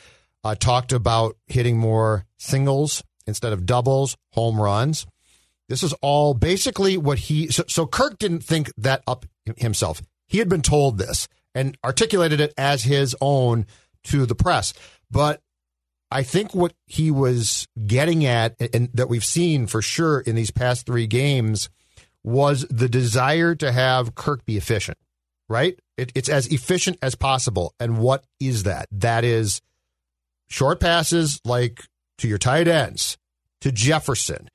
uh, 0.44 0.54
talked 0.54 0.92
about 0.92 1.36
hitting 1.46 1.78
more 1.78 2.24
singles 2.38 3.02
instead 3.26 3.52
of 3.52 3.66
doubles, 3.66 4.16
home 4.32 4.60
runs. 4.60 5.06
This 5.68 5.82
is 5.82 5.92
all 5.94 6.34
basically 6.34 6.96
what 6.96 7.18
he. 7.18 7.48
So, 7.48 7.64
so 7.66 7.86
Kirk 7.86 8.18
didn't 8.18 8.44
think 8.44 8.70
that 8.76 9.02
up 9.06 9.26
himself. 9.56 10.00
He 10.28 10.38
had 10.38 10.48
been 10.48 10.62
told 10.62 10.98
this 10.98 11.28
and 11.54 11.76
articulated 11.84 12.40
it 12.40 12.54
as 12.56 12.84
his 12.84 13.16
own 13.20 13.66
to 14.04 14.26
the 14.26 14.34
press. 14.34 14.72
But 15.10 15.40
I 16.10 16.22
think 16.22 16.54
what 16.54 16.72
he 16.86 17.10
was 17.10 17.66
getting 17.86 18.24
at, 18.24 18.54
and 18.74 18.90
that 18.94 19.08
we've 19.08 19.24
seen 19.24 19.66
for 19.66 19.82
sure 19.82 20.20
in 20.20 20.36
these 20.36 20.50
past 20.50 20.86
three 20.86 21.06
games, 21.06 21.68
was 22.22 22.66
the 22.70 22.88
desire 22.88 23.54
to 23.54 23.72
have 23.72 24.14
Kirk 24.14 24.44
be 24.44 24.56
efficient, 24.56 24.98
right? 25.48 25.78
It, 25.96 26.12
it's 26.14 26.28
as 26.28 26.46
efficient 26.48 26.98
as 27.02 27.14
possible. 27.14 27.74
And 27.80 27.98
what 27.98 28.24
is 28.40 28.64
that? 28.64 28.88
That 28.92 29.24
is 29.24 29.60
short 30.48 30.80
passes 30.80 31.40
like 31.44 31.82
to 32.18 32.28
your 32.28 32.38
tight 32.38 32.68
ends, 32.68 33.18
to 33.60 33.72
Jefferson. 33.72 34.48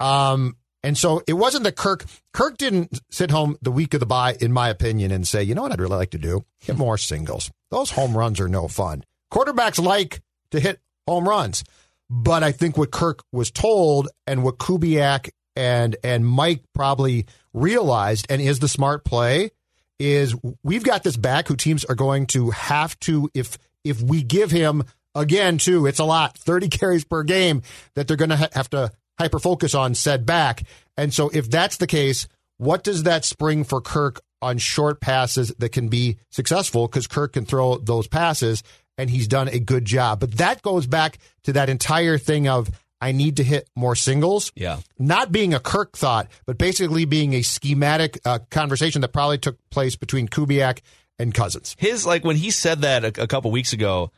Um, 0.00 0.56
and 0.82 0.96
so 0.96 1.22
it 1.26 1.34
wasn't 1.34 1.64
that 1.64 1.76
Kirk 1.76 2.04
Kirk 2.32 2.56
didn't 2.56 3.00
sit 3.10 3.30
home 3.30 3.58
the 3.60 3.72
week 3.72 3.94
of 3.94 4.00
the 4.00 4.06
bye, 4.06 4.36
in 4.40 4.52
my 4.52 4.68
opinion, 4.68 5.10
and 5.10 5.26
say, 5.26 5.42
you 5.42 5.54
know 5.54 5.62
what 5.62 5.72
I'd 5.72 5.80
really 5.80 5.96
like 5.96 6.10
to 6.10 6.18
do? 6.18 6.44
Hit 6.60 6.78
more 6.78 6.96
singles. 6.96 7.50
Those 7.70 7.90
home 7.90 8.16
runs 8.16 8.40
are 8.40 8.48
no 8.48 8.68
fun. 8.68 9.04
Quarterbacks 9.32 9.82
like 9.82 10.22
to 10.50 10.60
hit 10.60 10.80
home 11.08 11.28
runs. 11.28 11.64
But 12.10 12.42
I 12.42 12.52
think 12.52 12.78
what 12.78 12.90
Kirk 12.90 13.22
was 13.32 13.50
told 13.50 14.08
and 14.26 14.42
what 14.42 14.58
Kubiak 14.58 15.30
and 15.56 15.96
and 16.04 16.26
Mike 16.26 16.62
probably 16.74 17.26
realized 17.52 18.26
and 18.30 18.40
is 18.40 18.60
the 18.60 18.68
smart 18.68 19.04
play 19.04 19.50
is 19.98 20.34
we've 20.62 20.84
got 20.84 21.02
this 21.02 21.16
back 21.16 21.48
who 21.48 21.56
teams 21.56 21.84
are 21.84 21.94
going 21.94 22.26
to 22.26 22.50
have 22.50 22.98
to 23.00 23.28
if 23.34 23.58
if 23.84 24.00
we 24.00 24.22
give 24.22 24.50
him 24.50 24.84
again 25.14 25.58
too 25.58 25.86
it's 25.86 25.98
a 25.98 26.04
lot 26.04 26.38
30 26.38 26.68
carries 26.70 27.04
per 27.04 27.24
game 27.24 27.62
that 27.94 28.06
they're 28.06 28.16
going 28.16 28.30
to 28.30 28.36
ha- 28.36 28.48
have 28.52 28.70
to 28.70 28.90
hyper 29.18 29.40
focus 29.40 29.74
on 29.74 29.94
said 29.94 30.24
back 30.24 30.62
and 30.96 31.12
so 31.12 31.28
if 31.30 31.50
that's 31.50 31.78
the 31.78 31.86
case 31.88 32.28
what 32.58 32.84
does 32.84 33.02
that 33.02 33.24
spring 33.24 33.64
for 33.64 33.80
Kirk 33.80 34.20
on 34.40 34.58
short 34.58 35.00
passes 35.00 35.52
that 35.58 35.70
can 35.70 35.88
be 35.88 36.18
successful 36.30 36.86
because 36.86 37.08
Kirk 37.08 37.32
can 37.32 37.44
throw 37.44 37.78
those 37.78 38.06
passes 38.06 38.62
and 38.98 39.08
he's 39.08 39.28
done 39.28 39.48
a 39.48 39.58
good 39.58 39.84
job. 39.84 40.20
But 40.20 40.32
that 40.38 40.60
goes 40.60 40.86
back 40.86 41.18
to 41.44 41.54
that 41.54 41.70
entire 41.70 42.18
thing 42.18 42.48
of 42.48 42.70
I 43.00 43.12
need 43.12 43.36
to 43.36 43.44
hit 43.44 43.70
more 43.76 43.94
singles. 43.94 44.52
Yeah. 44.56 44.80
Not 44.98 45.30
being 45.30 45.54
a 45.54 45.60
Kirk 45.60 45.96
thought, 45.96 46.28
but 46.46 46.58
basically 46.58 47.04
being 47.04 47.32
a 47.34 47.42
schematic 47.42 48.18
uh, 48.24 48.40
conversation 48.50 49.00
that 49.02 49.12
probably 49.12 49.38
took 49.38 49.56
place 49.70 49.94
between 49.94 50.28
Kubiak 50.28 50.80
and 51.18 51.32
Cousins. 51.32 51.76
His 51.78 52.04
like 52.04 52.24
when 52.24 52.36
he 52.36 52.50
said 52.50 52.82
that 52.82 53.04
a, 53.04 53.22
a 53.22 53.26
couple 53.26 53.50
weeks 53.50 53.72
ago, 53.72 54.10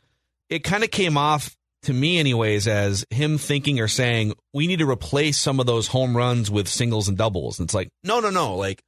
it 0.49 0.63
kind 0.63 0.83
of 0.83 0.91
came 0.91 1.15
off 1.15 1.55
to 1.83 1.93
me 1.93 2.19
anyways 2.19 2.67
as 2.67 3.05
him 3.09 3.37
thinking 3.37 3.79
or 3.79 3.87
saying 3.87 4.33
we 4.53 4.67
need 4.67 4.79
to 4.79 4.89
replace 4.89 5.39
some 5.39 5.59
of 5.59 5.65
those 5.65 5.87
home 5.87 6.15
runs 6.15 6.49
with 6.49 6.67
singles 6.67 7.07
and 7.07 7.17
doubles. 7.17 7.59
And 7.59 7.67
it's 7.67 7.73
like, 7.73 7.89
no, 8.03 8.19
no, 8.19 8.29
no. 8.29 8.55
Like 8.55 8.83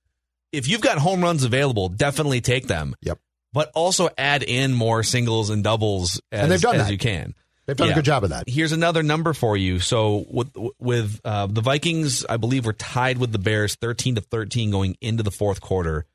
if 0.51 0.67
you've 0.67 0.81
got 0.81 0.97
home 0.97 1.21
runs 1.21 1.43
available, 1.43 1.89
definitely 1.89 2.41
take 2.41 2.67
them. 2.67 2.95
Yep. 3.01 3.19
But 3.53 3.71
also 3.75 4.09
add 4.17 4.43
in 4.43 4.73
more 4.73 5.03
singles 5.03 5.49
and 5.51 5.63
doubles 5.63 6.19
as, 6.31 6.41
And 6.41 6.51
they've 6.51 6.59
done 6.59 6.75
as 6.75 6.87
that. 6.87 6.91
you 6.91 6.97
can. 6.97 7.35
They've 7.65 7.77
done 7.77 7.87
Yeah. 7.87 7.93
a 7.93 7.95
good 7.95 8.05
job 8.05 8.23
of 8.25 8.31
that. 8.31 8.49
Here's 8.49 8.73
another 8.73 9.03
number 9.03 9.31
for 9.33 9.55
you. 9.55 9.79
So 9.79 10.25
with 10.29 10.49
with 10.79 11.21
uh, 11.23 11.47
the 11.47 11.61
Vikings, 11.61 12.25
I 12.27 12.35
believe 12.37 12.65
were 12.65 12.73
tied 12.73 13.19
with 13.19 13.31
the 13.31 13.39
Bears, 13.39 13.75
thirteen 13.75 14.15
to 14.15 14.21
thirteen, 14.21 14.69
going 14.71 14.97
into 14.99 15.23
the 15.23 15.31
fourth 15.31 15.61
quarter. 15.61 16.05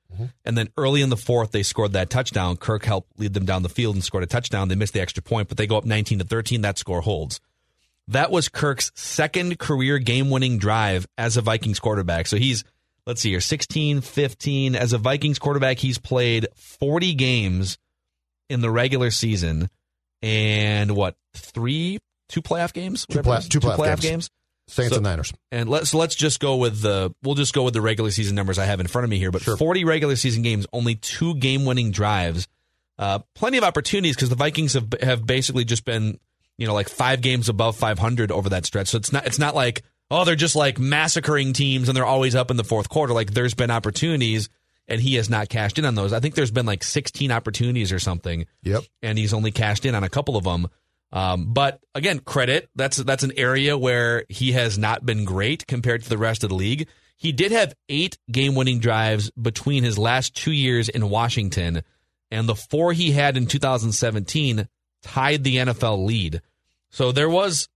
And 0.45 0.59
then 0.59 0.69
early 0.77 1.01
in 1.01 1.11
the 1.11 1.17
fourth, 1.17 1.53
they 1.53 1.63
scored 1.63 1.93
that 1.93 2.11
touchdown. 2.11 2.57
Kirk 2.57 2.85
helped 2.85 3.21
lead 3.21 3.35
them 3.35 3.45
down 3.45 3.63
the 3.63 3.69
field 3.69 3.95
and 3.95 4.03
scored 4.03 4.25
a 4.25 4.27
touchdown. 4.27 4.67
They 4.67 4.75
missed 4.75 4.95
the 4.95 5.01
extra 5.01 5.23
point, 5.23 5.47
but 5.49 5.57
they 5.59 5.67
go 5.69 5.77
up 5.79 5.85
nineteen 5.85 6.19
to 6.19 6.25
thirteen. 6.25 6.63
That 6.63 6.77
score 6.77 7.03
holds. 7.03 7.41
That 8.09 8.31
was 8.33 8.49
Kirk's 8.49 8.91
second 8.95 9.59
career 9.59 9.99
game-winning 9.99 10.59
drive 10.59 11.07
as 11.17 11.37
a 11.37 11.41
Vikings 11.43 11.79
quarterback. 11.79 12.27
So 12.27 12.37
he's 12.37 12.65
let's 13.09 13.21
see 13.23 13.31
here, 13.31 13.41
16, 13.41 14.03
15 14.03 14.77
as 14.77 14.93
a 14.93 14.99
Vikings 14.99 15.41
quarterback. 15.41 15.79
He's 15.79 15.99
played 15.99 16.47
40 16.55 17.15
games 17.15 17.79
in 18.49 18.61
the 18.61 18.71
regular 18.71 19.11
season 19.11 19.69
and 20.23 20.95
what 20.95 21.17
three 21.35 21.99
two 22.29 22.43
playoff 22.43 22.73
games 22.73 23.07
Two 23.11 23.23
play- 23.23 23.39
is? 23.39 23.49
two 23.49 23.61
playoff 23.61 24.01
games. 24.01 24.01
games 24.01 24.31
Saints 24.69 24.91
So- 24.91 24.97
and 24.97 25.05
Niners. 25.05 25.33
and 25.51 25.69
let's 25.71 25.95
let's 25.95 26.15
just 26.15 26.41
go 26.41 26.57
with 26.57 26.81
the 26.83 27.11
we'll 27.23 27.35
just 27.37 27.55
go 27.55 27.63
with 27.63 27.73
the 27.75 27.81
regular 27.81 28.11
season 28.11 28.35
numbers 28.35 28.59
I 28.59 28.67
have 28.67 28.81
in 28.81 28.87
front 28.87 29.05
of 29.05 29.11
me 29.11 29.19
here. 29.19 29.31
But 29.31 29.43
Sure. 29.43 29.57
40 29.57 29.85
regular 29.85 30.15
season 30.17 30.43
games, 30.43 30.67
only 30.73 30.95
two 30.97 31.35
game 31.37 31.65
winning 31.65 31.91
drives, 31.91 32.47
uh, 32.99 33.21
plenty 33.35 33.57
of 33.59 33.65
opportunities 33.65 34.15
because 34.17 34.29
the 34.29 34.35
Vikings 34.35 34.75
have 34.75 34.89
have 35.01 35.25
basically 35.27 35.65
just 35.65 35.85
been 35.87 36.19
you 36.59 36.67
know 36.67 36.75
like 36.75 36.89
five 36.89 37.21
games 37.23 37.49
above 37.49 37.77
500 37.77 38.31
over 38.33 38.51
that 38.51 38.67
stretch. 38.67 38.89
So 38.89 38.99
it's 38.99 39.13
not 39.13 39.27
it's 39.27 39.39
not 39.39 39.55
like 39.55 39.83
oh 40.11 40.25
they're 40.25 40.35
just 40.37 40.57
like 40.57 40.79
massacring 40.79 41.53
teams 41.53 41.89
and 41.89 41.97
they're 41.97 42.05
always 42.07 42.35
up 42.35 42.51
in 42.51 42.57
the 42.57 42.65
fourth 42.65 42.89
quarter. 42.89 43.13
Like 43.13 43.33
there's 43.33 43.55
been 43.55 43.71
opportunities 43.71 44.49
and 44.87 45.01
he 45.01 45.17
has 45.17 45.29
not 45.29 45.49
cashed 45.49 45.79
in 45.79 45.85
on 45.85 45.95
those. 45.95 46.13
I 46.13 46.21
think 46.21 46.35
there's 46.35 46.51
been 46.51 46.67
like 46.67 46.83
16 46.83 47.31
opportunities 47.31 47.93
or 47.93 47.99
something 47.99 48.47
Yep. 48.63 48.85
and 49.03 49.19
he's 49.19 49.35
only 49.35 49.51
cashed 49.51 49.85
in 49.85 49.95
on 49.95 50.05
a 50.05 50.09
couple 50.09 50.37
of 50.37 50.45
them. 50.45 50.69
Um, 51.13 51.53
but 51.53 51.81
again, 51.95 52.19
credit 52.21 52.69
that's 52.75 52.99
that's 52.99 53.23
an 53.23 53.33
area 53.37 53.77
where 53.79 54.25
he 54.29 54.53
has 54.53 54.77
not 54.79 55.05
been 55.07 55.25
great 55.25 55.67
compared 55.67 56.03
to 56.03 56.09
the 56.09 56.19
rest 56.19 56.43
of 56.45 56.51
the 56.51 56.55
league. 56.57 56.87
He 57.17 57.33
did 57.33 57.51
have 57.51 57.75
eight 57.89 58.17
game-winning 58.31 58.79
drives 58.79 59.31
between 59.31 59.83
his 59.83 59.99
last 59.99 60.37
two 60.37 60.53
years 60.53 60.89
in 60.89 61.09
Washington, 61.11 61.83
and 62.31 62.49
the 62.49 62.55
four 62.55 62.93
he 62.93 63.11
had 63.11 63.37
in 63.37 63.47
2017 63.47 64.69
tied 65.03 65.43
the 65.45 65.57
NFL 65.57 66.05
lead. 66.07 66.43
So 66.91 67.11
there 67.11 67.29
was 67.29 67.69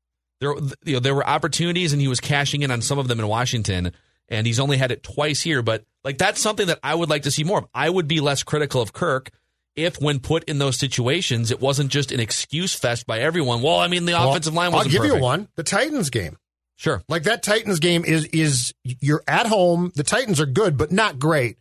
there 0.42 0.54
you 0.84 0.94
know 0.94 1.00
there 1.00 1.14
were 1.14 1.26
opportunities, 1.26 1.92
and 1.92 2.02
he 2.02 2.08
was 2.08 2.20
cashing 2.20 2.62
in 2.62 2.70
on 2.70 2.82
some 2.82 2.98
of 2.98 3.08
them 3.08 3.20
in 3.20 3.26
Washington, 3.26 3.92
and 4.28 4.46
he's 4.46 4.60
only 4.60 4.76
had 4.76 4.90
it 4.90 5.02
twice 5.02 5.40
here. 5.40 5.62
But 5.62 5.84
like 6.04 6.18
that's 6.18 6.40
something 6.40 6.66
that 6.66 6.80
I 6.82 6.94
would 6.94 7.08
like 7.08 7.22
to 7.22 7.30
see 7.30 7.44
more 7.44 7.58
of. 7.58 7.68
I 7.74 7.88
would 7.88 8.08
be 8.08 8.20
less 8.20 8.42
critical 8.42 8.82
of 8.82 8.92
Kirk 8.92 9.30
if, 9.76 10.00
when 10.00 10.20
put 10.20 10.44
in 10.44 10.58
those 10.58 10.78
situations, 10.78 11.50
it 11.50 11.60
wasn't 11.60 11.90
just 11.90 12.12
an 12.12 12.20
excuse 12.20 12.74
fest 12.74 13.06
by 13.06 13.20
everyone. 13.20 13.62
Well, 13.62 13.78
I 13.78 13.88
mean, 13.88 14.04
the 14.04 14.12
Well, 14.12 14.30
offensive 14.30 14.54
line 14.54 14.72
was 14.72 14.84
I'll 14.86 14.92
give 14.92 15.04
you 15.04 15.18
one. 15.18 15.48
The 15.56 15.62
Titans 15.62 16.10
game. 16.10 16.36
Sure. 16.76 17.02
Like 17.08 17.24
that 17.24 17.42
Titans 17.42 17.78
game 17.78 18.04
is 18.04 18.24
is 18.26 18.74
you're 18.82 19.22
at 19.28 19.46
home. 19.46 19.92
The 19.94 20.02
Titans 20.02 20.40
are 20.40 20.46
good, 20.46 20.76
but 20.76 20.90
not 20.90 21.18
great. 21.18 21.58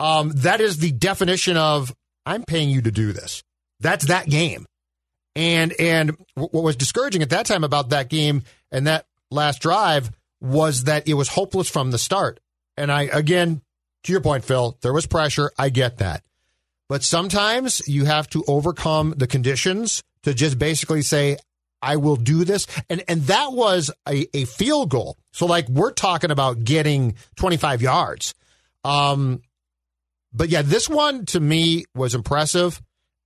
Um, 0.00 0.32
that 0.36 0.60
is 0.60 0.78
the 0.78 0.90
definition 0.90 1.56
of 1.56 1.94
I'm 2.26 2.42
paying 2.42 2.70
you 2.70 2.82
to 2.82 2.90
do 2.90 3.12
this. 3.12 3.42
That's 3.80 4.06
that 4.06 4.28
game. 4.28 4.66
And 5.36 5.72
and 5.78 6.16
what 6.34 6.52
was 6.52 6.76
discouraging 6.76 7.22
at 7.22 7.30
that 7.30 7.46
time 7.46 7.64
about 7.64 7.90
that 7.90 8.08
game 8.08 8.42
and 8.70 8.86
that 8.86 9.06
last 9.30 9.60
drive 9.60 10.10
was 10.40 10.84
that 10.84 11.08
it 11.08 11.14
was 11.14 11.28
hopeless 11.28 11.68
from 11.68 11.90
the 11.90 11.98
start. 11.98 12.40
And 12.76 12.92
I 12.92 13.02
again, 13.02 13.62
to 14.04 14.12
your 14.12 14.20
point, 14.20 14.44
Phil, 14.44 14.78
there 14.82 14.92
was 14.92 15.06
pressure. 15.06 15.50
I 15.58 15.70
get 15.70 15.98
that. 15.98 16.22
But 16.88 17.02
sometimes 17.02 17.86
you 17.88 18.04
have 18.04 18.28
to 18.30 18.44
overcome 18.46 19.14
the 19.16 19.26
conditions 19.26 20.02
to 20.22 20.34
just 20.34 20.58
basically 20.58 21.02
say, 21.02 21.38
I 21.80 21.96
will 21.96 22.16
do 22.16 22.44
this. 22.44 22.66
And 22.88 23.02
and 23.08 23.22
that 23.22 23.52
was 23.52 23.90
a, 24.08 24.26
a 24.34 24.44
field 24.44 24.90
goal. 24.90 25.16
So 25.32 25.46
like 25.46 25.68
we're 25.68 25.92
talking 25.92 26.30
about 26.30 26.64
getting 26.64 27.16
25 27.36 27.82
yards. 27.82 28.34
Um 28.84 29.42
but 30.32 30.48
yeah, 30.48 30.62
this 30.62 30.88
one 30.88 31.26
to 31.26 31.40
me 31.40 31.84
was 31.94 32.14
impressive. 32.14 32.80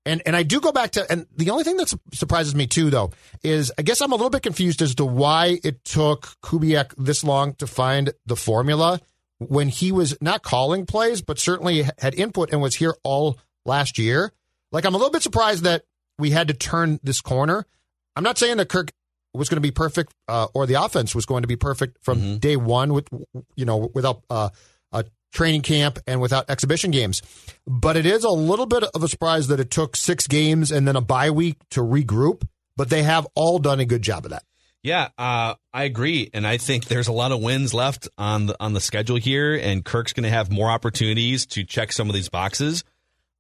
And 0.09 0.23
and 0.25 0.35
I 0.35 0.43
do 0.43 0.59
go 0.59 0.73
back 0.73 0.93
to 0.93 1.11
and 1.13 1.27
the 1.37 1.51
only 1.51 1.65
thing 1.65 1.77
that 1.77 1.91
su- 1.91 2.01
surprises 2.15 2.55
me 2.55 2.67
too 2.67 2.89
though 2.89 3.11
is 3.43 3.71
I 3.79 3.83
guess 3.83 4.01
I'm 4.01 4.11
a 4.11 4.15
little 4.15 4.31
bit 4.31 4.43
confused 4.43 4.81
as 4.81 4.95
to 4.95 5.05
why 5.05 5.59
it 5.63 5.85
took 5.85 6.35
Kubiak 6.43 6.95
this 6.97 7.23
long 7.23 7.53
to 7.57 7.67
find 7.67 8.13
the 8.25 8.35
formula 8.35 9.01
when 9.37 9.69
he 9.69 9.93
was 9.93 10.17
not 10.23 10.43
calling 10.43 10.87
plays 10.87 11.21
but 11.21 11.39
certainly 11.39 11.85
had 11.99 12.15
input 12.15 12.51
and 12.53 12.63
was 12.63 12.77
here 12.77 12.95
all 13.05 13.39
last 13.67 13.99
year. 13.99 14.33
Like 14.73 14.87
I'm 14.87 14.95
a 14.95 14.99
little 14.99 15.13
bit 15.13 15.23
surprised 15.23 15.65
that 15.65 15.85
we 16.19 16.31
had 16.31 16.49
to 16.49 16.55
turn 16.55 16.99
this 17.03 17.21
corner. 17.21 17.67
I'm 18.17 18.25
not 18.25 18.39
saying 18.39 18.57
that 18.57 18.71
Kirk 18.71 18.91
was 19.35 19.51
going 19.51 19.59
to 19.59 19.61
be 19.61 19.71
perfect 19.71 20.15
uh, 20.27 20.47
or 20.55 20.65
the 20.65 20.83
offense 20.83 21.15
was 21.15 21.27
going 21.27 21.43
to 21.43 21.49
be 21.49 21.57
perfect 21.57 21.99
from 22.03 22.39
day 22.39 22.57
one 22.57 22.95
with 22.95 23.09
you 23.57 23.67
know 23.67 23.91
without 23.95 24.23
uh, 24.31 24.49
a 24.91 25.05
training 25.33 25.63
camp 25.63 25.99
and 26.07 26.21
without 26.21 26.49
exhibition 26.51 26.91
games. 26.91 27.23
But 27.67 27.97
it 27.97 28.07
is 28.07 28.25
a 28.25 28.31
little 28.31 28.67
bit 28.67 28.85
of 28.85 29.03
a 29.03 29.09
surprise 29.09 29.49
that 29.49 29.61
it 29.61 29.71
took 29.71 29.97
six 29.97 30.27
games 30.27 30.73
and 30.73 30.87
then 30.87 30.97
a 30.97 31.01
bye 31.01 31.31
week 31.31 31.57
to 31.71 31.81
regroup. 31.81 32.47
But 32.77 32.91
they 32.91 33.03
have 33.03 33.27
all 33.35 33.59
done 33.59 33.81
a 33.81 33.85
good 33.85 34.03
job 34.03 34.25
of 34.25 34.31
that. 34.31 34.45
Yeah, 34.85 35.09
uh, 35.19 35.55
I 35.75 35.83
agree, 35.83 36.31
and 36.33 36.47
I 36.47 36.57
think 36.57 36.85
there's 36.85 37.09
a 37.09 37.13
lot 37.13 37.33
of 37.33 37.43
wins 37.43 37.75
left 37.75 38.09
on 38.17 38.47
the 38.47 38.57
on 38.61 38.75
the 38.75 38.81
schedule 38.81 39.17
here, 39.17 39.57
and 39.57 39.85
Kirk's 39.85 40.13
going 40.13 40.23
to 40.23 40.31
have 40.31 40.53
more 40.53 40.71
opportunities 40.71 41.47
to 41.47 41.65
check 41.65 41.93
some 41.93 42.09
of 42.09 42.15
these 42.15 42.29
boxes. 42.29 42.85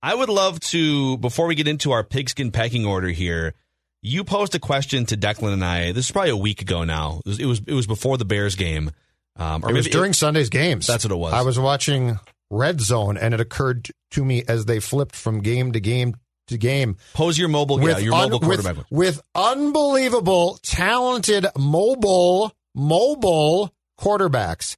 I 0.02 0.16
would 0.16 0.28
love 0.28 0.58
to, 0.60 1.16
before 1.18 1.46
we 1.46 1.54
get 1.54 1.68
into 1.68 1.92
our 1.92 2.02
pigskin 2.02 2.50
pecking 2.50 2.84
order 2.84 3.08
here, 3.08 3.54
You 4.00 4.22
posed 4.22 4.54
a 4.54 4.60
question 4.60 5.06
to 5.06 5.16
Declan 5.16 5.52
and 5.52 5.64
I. 5.64 5.92
This 5.92 6.06
is 6.06 6.12
probably 6.12 6.30
a 6.30 6.36
week 6.36 6.62
ago 6.62 6.84
now. 6.84 7.20
It 7.24 7.28
was 7.28 7.38
it 7.40 7.46
was, 7.46 7.62
it 7.66 7.74
was 7.74 7.86
before 7.86 8.16
the 8.16 8.24
Bears 8.24 8.54
game, 8.54 8.90
um, 9.38 9.64
or 9.64 9.70
It 9.70 9.74
was 9.74 9.88
during 9.88 10.12
Sunday's 10.12 10.48
games. 10.50 10.86
That's 10.86 11.04
what 11.04 11.12
it 11.12 11.16
was. 11.16 11.32
I 11.32 11.42
was 11.42 11.58
watching 11.58 12.18
Red 12.50 12.80
Zone, 12.80 13.16
and 13.16 13.34
it 13.34 13.40
occurred 13.40 13.88
to 14.12 14.24
me 14.24 14.42
as 14.48 14.64
they 14.64 14.80
flipped 14.80 15.14
from 15.14 15.40
game 15.40 15.72
to 15.72 15.80
game 15.80 16.16
to 16.48 16.58
game 16.58 16.96
pose 17.12 17.38
your 17.38 17.48
mobile, 17.48 17.80
yeah, 17.86 17.98
your 17.98 18.14
un- 18.14 18.30
mobile 18.30 18.40
quarterback. 18.40 18.76
with, 18.76 18.86
with 18.90 19.22
unbelievable, 19.34 20.58
talented, 20.62 21.46
mobile, 21.56 22.52
mobile 22.74 23.72
quarterbacks. 24.00 24.76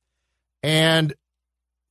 And 0.63 1.15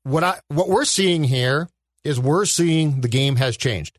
what 0.04 0.24
I 0.24 0.40
what 0.50 0.70
we're 0.70 0.86
seeing 0.86 1.24
here 1.24 1.70
is 2.04 2.20
we're 2.20 2.46
seeing 2.46 3.02
the 3.02 3.08
game 3.08 3.38
has 3.38 3.58
changed. 3.58 3.98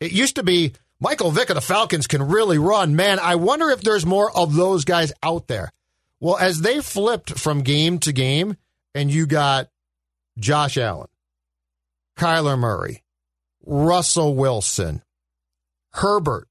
It 0.00 0.12
used 0.12 0.36
to 0.36 0.42
be 0.42 0.72
Michael 1.00 1.30
Vick 1.30 1.50
of 1.50 1.54
the 1.54 1.60
Falcons 1.60 2.06
can 2.06 2.22
really 2.22 2.58
run. 2.58 2.96
Man, 2.96 3.18
I 3.18 3.36
wonder 3.36 3.70
if 3.70 3.80
there's 3.80 4.06
more 4.06 4.34
of 4.36 4.54
those 4.54 4.84
guys 4.84 5.12
out 5.22 5.48
there. 5.48 5.72
Well, 6.24 6.38
as 6.38 6.62
they 6.62 6.80
flipped 6.80 7.38
from 7.38 7.60
game 7.60 7.98
to 7.98 8.10
game, 8.10 8.56
and 8.94 9.10
you 9.10 9.26
got 9.26 9.68
Josh 10.38 10.78
Allen, 10.78 11.08
Kyler 12.16 12.58
Murray, 12.58 13.02
Russell 13.66 14.34
Wilson, 14.34 15.02
Herbert, 15.92 16.48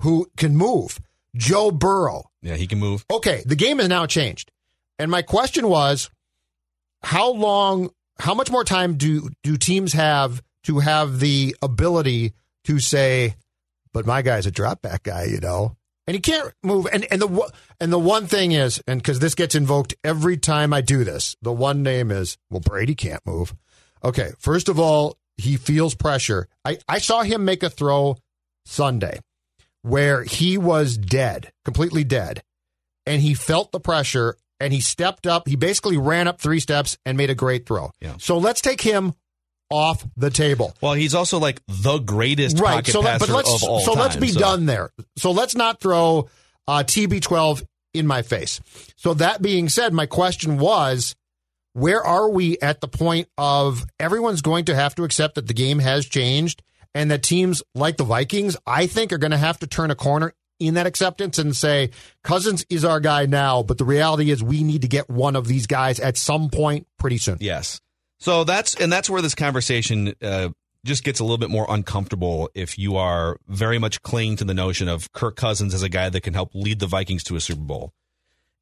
who 0.00 0.28
can 0.38 0.56
move, 0.56 0.98
Joe 1.36 1.70
Burrow. 1.70 2.30
Yeah, 2.40 2.56
he 2.56 2.66
can 2.66 2.78
move. 2.78 3.04
Okay, 3.10 3.42
the 3.44 3.54
game 3.54 3.80
has 3.80 3.88
now 3.88 4.06
changed. 4.06 4.50
And 4.98 5.10
my 5.10 5.20
question 5.20 5.68
was 5.68 6.08
how 7.02 7.32
long 7.32 7.90
how 8.18 8.32
much 8.32 8.50
more 8.50 8.64
time 8.64 8.94
do 8.94 9.28
do 9.42 9.58
teams 9.58 9.92
have 9.92 10.42
to 10.62 10.78
have 10.78 11.20
the 11.20 11.54
ability 11.60 12.32
to 12.64 12.78
say 12.78 13.34
but 13.92 14.06
my 14.06 14.22
guy's 14.22 14.46
a 14.46 14.50
drop 14.50 14.80
back 14.80 15.02
guy, 15.02 15.24
you 15.24 15.38
know. 15.38 15.76
And 16.06 16.14
he 16.16 16.20
can't 16.20 16.52
move 16.62 16.86
and 16.92 17.06
and 17.12 17.20
the 17.22 17.26
one- 17.28 17.50
and 17.80 17.92
the 17.92 17.98
one 17.98 18.26
thing 18.26 18.52
is 18.52 18.82
and 18.86 19.02
cuz 19.04 19.20
this 19.20 19.34
gets 19.34 19.54
invoked 19.54 19.94
every 20.02 20.36
time 20.36 20.72
I 20.72 20.80
do 20.80 21.04
this. 21.04 21.36
The 21.42 21.52
one 21.52 21.82
name 21.82 22.10
is 22.10 22.38
well 22.50 22.60
Brady 22.60 22.94
can't 22.94 23.24
move. 23.26 23.54
Okay, 24.04 24.32
first 24.38 24.68
of 24.68 24.80
all, 24.80 25.16
he 25.36 25.56
feels 25.56 25.94
pressure. 25.94 26.48
I 26.64 26.78
I 26.88 26.98
saw 26.98 27.22
him 27.22 27.44
make 27.44 27.62
a 27.62 27.70
throw 27.70 28.16
Sunday 28.66 29.20
where 29.82 30.24
he 30.24 30.58
was 30.58 30.96
dead, 30.96 31.52
completely 31.64 32.04
dead, 32.04 32.42
and 33.06 33.22
he 33.22 33.34
felt 33.34 33.72
the 33.72 33.80
pressure 33.80 34.36
and 34.60 34.72
he 34.72 34.80
stepped 34.80 35.26
up. 35.26 35.48
He 35.48 35.56
basically 35.56 35.96
ran 35.96 36.28
up 36.28 36.40
three 36.40 36.60
steps 36.60 36.96
and 37.04 37.16
made 37.16 37.30
a 37.30 37.34
great 37.34 37.66
throw. 37.66 37.90
Yeah. 38.00 38.14
So 38.18 38.38
let's 38.38 38.60
take 38.60 38.80
him 38.80 39.14
off 39.72 40.06
the 40.16 40.30
table. 40.30 40.74
Well, 40.80 40.92
he's 40.94 41.14
also 41.14 41.38
like 41.38 41.60
the 41.68 41.98
greatest 41.98 42.58
Right. 42.58 42.74
pocket 42.76 42.92
So, 42.92 43.00
let, 43.00 43.20
passer 43.20 43.32
but 43.32 43.36
let's 43.36 43.62
of 43.62 43.68
all 43.68 43.80
so 43.80 43.92
let's 43.94 44.16
be 44.16 44.28
so- 44.28 44.40
done 44.40 44.66
there. 44.66 44.90
So 45.16 45.30
let's 45.32 45.54
not 45.56 45.80
throw 45.80 46.28
uh, 46.68 46.84
TB12 46.84 47.64
in 47.94 48.06
my 48.06 48.22
face. 48.22 48.60
So 48.96 49.14
that 49.14 49.42
being 49.42 49.68
said, 49.68 49.92
my 49.92 50.06
question 50.06 50.58
was. 50.58 51.14
Where 51.74 52.02
are 52.04 52.28
we 52.28 52.58
at 52.58 52.82
the 52.82 52.86
point 52.86 53.28
of 53.38 53.86
everyone's 53.98 54.42
going 54.42 54.66
to 54.66 54.74
have 54.74 54.94
to 54.96 55.04
accept 55.04 55.36
that 55.36 55.46
the 55.46 55.54
game 55.54 55.78
has 55.78 56.04
changed 56.04 56.62
and 56.94 57.10
that 57.10 57.22
teams 57.22 57.62
like 57.74 57.96
the 57.96 58.04
Vikings, 58.04 58.58
I 58.66 58.86
think, 58.86 59.10
are 59.10 59.16
going 59.16 59.30
to 59.30 59.38
have 59.38 59.58
to 59.60 59.66
turn 59.66 59.90
a 59.90 59.94
corner 59.94 60.34
in 60.60 60.74
that 60.74 60.86
acceptance 60.86 61.38
and 61.38 61.56
say, 61.56 61.88
Cousins 62.22 62.66
is 62.68 62.84
our 62.84 63.00
guy 63.00 63.24
now, 63.24 63.62
but 63.62 63.78
the 63.78 63.86
reality 63.86 64.30
is 64.30 64.42
we 64.42 64.62
need 64.62 64.82
to 64.82 64.88
get 64.88 65.08
one 65.08 65.34
of 65.34 65.46
these 65.48 65.66
guys 65.66 65.98
at 65.98 66.18
some 66.18 66.50
point 66.50 66.86
pretty 66.98 67.16
soon. 67.16 67.38
Yes. 67.40 67.80
So 68.22 68.44
that's 68.44 68.76
and 68.76 68.92
that's 68.92 69.10
where 69.10 69.20
this 69.20 69.34
conversation 69.34 70.14
uh, 70.22 70.50
just 70.84 71.02
gets 71.02 71.18
a 71.18 71.24
little 71.24 71.38
bit 71.38 71.50
more 71.50 71.66
uncomfortable 71.68 72.48
if 72.54 72.78
you 72.78 72.96
are 72.96 73.36
very 73.48 73.80
much 73.80 74.00
clinging 74.02 74.36
to 74.36 74.44
the 74.44 74.54
notion 74.54 74.86
of 74.86 75.10
Kirk 75.10 75.34
Cousins 75.34 75.74
as 75.74 75.82
a 75.82 75.88
guy 75.88 76.08
that 76.08 76.20
can 76.20 76.32
help 76.32 76.54
lead 76.54 76.78
the 76.78 76.86
Vikings 76.86 77.24
to 77.24 77.34
a 77.34 77.40
Super 77.40 77.62
Bowl. 77.62 77.92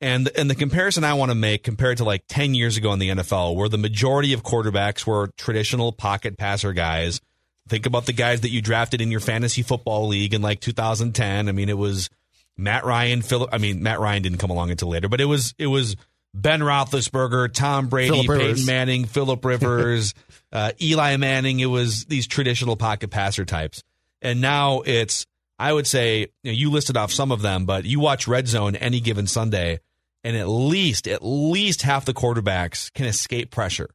And 0.01 0.31
and 0.35 0.49
the 0.49 0.55
comparison 0.55 1.05
I 1.05 1.13
want 1.13 1.31
to 1.31 1.35
make 1.35 1.63
compared 1.63 1.99
to 1.99 2.05
like 2.05 2.25
10 2.27 2.55
years 2.55 2.79
ago 2.79 2.91
in 2.95 3.01
the 3.01 3.11
NFL 3.11 3.55
where 3.55 3.69
the 3.69 3.77
majority 3.77 4.33
of 4.33 4.43
quarterbacks 4.43 5.07
were 5.07 5.29
traditional 5.37 5.93
pocket 5.93 6.39
passer 6.39 6.73
guys. 6.73 7.21
Think 7.69 7.85
about 7.85 8.07
the 8.07 8.15
guys 8.15 8.41
that 8.41 8.49
you 8.49 8.63
drafted 8.63 9.03
in 9.03 9.11
your 9.11 9.21
fantasy 9.21 9.61
football 9.61 10.07
league 10.07 10.33
in 10.33 10.41
like 10.41 10.61
2010. 10.61 11.51
I 11.51 11.53
mean, 11.53 11.69
it 11.69 11.77
was 11.77 12.09
Matt 12.57 12.87
Ryan, 12.87 13.21
Philip. 13.21 13.51
I 13.53 13.59
mean, 13.59 13.83
Matt 13.83 14.01
Ryan 14.01 14.23
didn't 14.23 14.39
come 14.39 14.51
along 14.51 14.71
until 14.71 14.89
later, 14.89 15.11
but 15.11 15.21
it 15.21 15.27
was 15.27 15.53
it 15.59 15.67
was 15.67 15.97
Ben 16.33 16.61
Roethlisberger, 16.61 17.53
Tom 17.53 17.89
Brady, 17.89 18.27
Peyton 18.27 18.65
Manning, 18.65 19.05
Philip 19.05 19.45
Rivers, 19.45 20.15
uh, 20.53 20.73
Eli 20.81 21.17
Manning. 21.17 21.61
It 21.61 21.67
was 21.67 22.05
these 22.05 22.27
traditional 22.27 22.77
pocket 22.77 23.11
passer 23.11 23.45
types, 23.45 23.83
and 24.23 24.41
now 24.41 24.83
it's 24.85 25.27
I 25.59 25.73
would 25.73 25.87
say 25.87 26.21
you, 26.21 26.27
know, 26.45 26.53
you 26.53 26.71
listed 26.71 26.97
off 26.97 27.13
some 27.13 27.33
of 27.33 27.43
them, 27.43 27.67
but 27.67 27.85
you 27.85 28.01
watch 28.01 28.29
Red 28.29 28.49
Zone 28.49 28.77
any 28.77 29.01
given 29.01 29.27
Sunday, 29.27 29.81
and 30.25 30.37
at 30.37 30.49
least 30.49 31.09
at 31.09 31.23
least 31.23 31.83
half 31.83 32.05
the 32.05 32.15
quarterbacks 32.15 32.93
can 32.93 33.07
escape 33.07 33.51
pressure. 33.51 33.91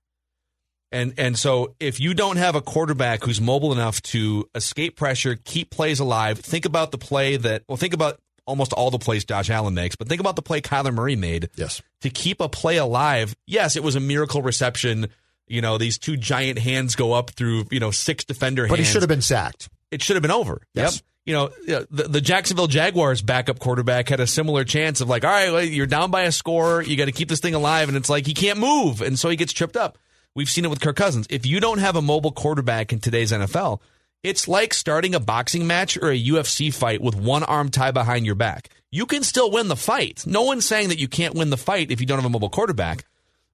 And 0.92 1.14
and 1.18 1.38
so 1.38 1.76
if 1.80 2.00
you 2.00 2.14
don't 2.14 2.38
have 2.38 2.56
a 2.56 2.62
quarterback 2.62 3.24
who's 3.24 3.42
mobile 3.42 3.74
enough 3.74 4.02
to 4.04 4.48
escape 4.54 4.96
pressure, 4.96 5.38
keep 5.44 5.72
plays 5.72 6.00
alive, 6.00 6.40
think 6.40 6.66
about 6.66 6.92
the 6.92 6.98
play 6.98 7.38
that 7.38 7.64
well, 7.68 7.78
think 7.78 7.94
about 7.94 8.20
almost 8.46 8.74
all 8.74 8.92
the 8.92 9.00
plays 9.00 9.26
Josh 9.26 9.50
Allen 9.50 9.74
makes, 9.74 9.96
but 9.96 10.08
think 10.08 10.20
about 10.22 10.36
the 10.36 10.42
play 10.42 10.62
Kyler 10.62 10.94
Murray 10.94 11.16
made 11.16 11.50
Yes. 11.56 11.82
to 12.02 12.10
keep 12.10 12.40
a 12.42 12.50
play 12.50 12.78
alive. 12.78 13.36
Yes, 13.48 13.76
it 13.76 13.84
was 13.84 13.96
a 13.96 14.00
miracle 14.00 14.42
reception. 14.42 15.08
You 15.48 15.62
know, 15.62 15.78
these 15.78 15.98
two 15.98 16.18
giant 16.18 16.60
hands 16.60 16.96
go 16.96 17.14
up 17.14 17.32
through, 17.32 17.66
you 17.72 17.80
know, 17.80 17.92
six 17.92 18.24
defender 18.24 18.64
hands. 18.64 18.72
But 18.72 18.80
he 18.80 18.86
should 18.86 19.02
have 19.02 19.10
been 19.10 19.22
sacked. 19.22 19.70
It 19.92 20.02
should 20.02 20.16
have 20.16 20.24
been 20.24 20.32
over. 20.32 20.62
Yes. 20.74 20.96
Yep. 20.96 21.04
You 21.28 21.34
know, 21.34 21.50
the, 21.90 22.04
the 22.08 22.22
Jacksonville 22.22 22.68
Jaguars 22.68 23.24
backup 23.24 23.58
quarterback 23.58 24.10
had 24.10 24.20
a 24.20 24.28
similar 24.28 24.64
chance 24.64 25.02
of 25.02 25.10
like, 25.10 25.24
all 25.26 25.32
right, 25.32 25.52
well, 25.52 25.64
you're 25.64 25.88
down 25.88 26.12
by 26.12 26.24
a 26.24 26.32
score. 26.32 26.84
You 26.84 26.96
got 26.98 27.06
to 27.06 27.12
keep 27.12 27.30
this 27.30 27.40
thing 27.40 27.56
alive. 27.56 27.88
And 27.88 27.98
it's 27.98 28.10
like, 28.10 28.28
he 28.28 28.36
can't 28.36 28.60
move. 28.60 29.02
And 29.02 29.18
so 29.18 29.30
he 29.30 29.36
gets 29.36 29.52
tripped 29.52 29.76
up. 29.76 29.98
We've 30.36 30.50
seen 30.50 30.66
it 30.66 30.70
with 30.70 30.82
Kirk 30.82 30.96
Cousins. 30.96 31.26
If 31.32 31.46
you 31.48 31.60
don't 31.60 31.80
have 31.80 31.96
a 31.96 32.02
mobile 32.02 32.32
quarterback 32.32 32.94
in 32.94 33.00
today's 33.00 33.32
NFL, 33.32 33.80
it's 34.26 34.48
like 34.48 34.74
starting 34.74 35.14
a 35.14 35.20
boxing 35.20 35.68
match 35.68 35.98
or 35.98 36.10
a 36.10 36.20
UFC 36.20 36.74
fight 36.74 37.00
with 37.00 37.16
one 37.16 37.44
arm 37.44 37.70
tied 37.70 37.94
behind 37.94 38.26
your 38.26 38.34
back. 38.34 38.70
You 38.92 39.06
can 39.06 39.22
still 39.22 39.52
win 39.52 39.68
the 39.68 39.76
fight. 39.76 40.24
No 40.26 40.42
one's 40.42 40.66
saying 40.66 40.90
that 40.90 40.98
you 40.98 41.08
can't 41.08 41.36
win 41.36 41.52
the 41.52 41.58
fight 41.58 41.92
if 41.92 42.02
you 42.02 42.08
don't 42.08 42.18
have 42.18 42.26
a 42.26 42.30
mobile 42.30 42.50
quarterback, 42.50 43.06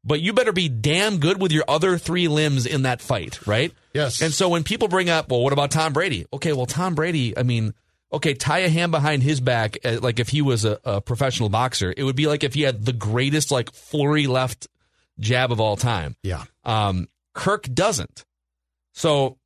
but 0.06 0.22
you 0.22 0.32
better 0.32 0.54
be 0.54 0.70
damn 0.70 1.18
good 1.18 1.42
with 1.42 1.52
your 1.52 1.66
other 1.68 1.98
three 1.98 2.30
limbs 2.30 2.66
in 2.66 2.84
that 2.84 3.02
fight, 3.02 3.46
right? 3.46 3.74
Yes. 3.94 4.22
And 4.22 4.34
so 4.34 4.48
when 4.48 4.64
people 4.64 4.88
bring 4.88 5.10
up, 5.10 5.30
well, 5.30 5.44
what 5.44 5.52
about 5.52 5.72
Tom 5.72 5.92
Brady? 5.92 6.26
Okay, 6.32 6.54
well, 6.54 6.66
Tom 6.66 6.96
Brady, 6.96 7.38
I 7.38 7.44
mean, 7.44 7.74
okay, 8.14 8.34
tie 8.34 8.60
a 8.60 8.70
hand 8.70 8.94
behind 8.94 9.24
his 9.24 9.42
back, 9.42 9.78
uh, 9.84 10.00
like 10.02 10.20
if 10.20 10.30
he 10.30 10.42
was 10.42 10.64
a, 10.64 10.80
a 10.86 11.02
professional 11.02 11.50
boxer, 11.50 11.94
it 11.96 12.04
would 12.04 12.16
be 12.16 12.28
like 12.28 12.46
if 12.46 12.54
he 12.54 12.62
had 12.62 12.86
the 12.86 12.94
greatest, 12.94 13.52
like, 13.52 13.74
flurry 13.74 14.28
left 14.28 14.70
jab 15.20 15.52
of 15.52 15.60
all 15.60 15.76
time. 15.76 16.16
Yeah. 16.24 16.46
Um, 16.64 17.10
Kirk 17.34 17.64
doesn't. 17.74 18.24
So 18.94 19.38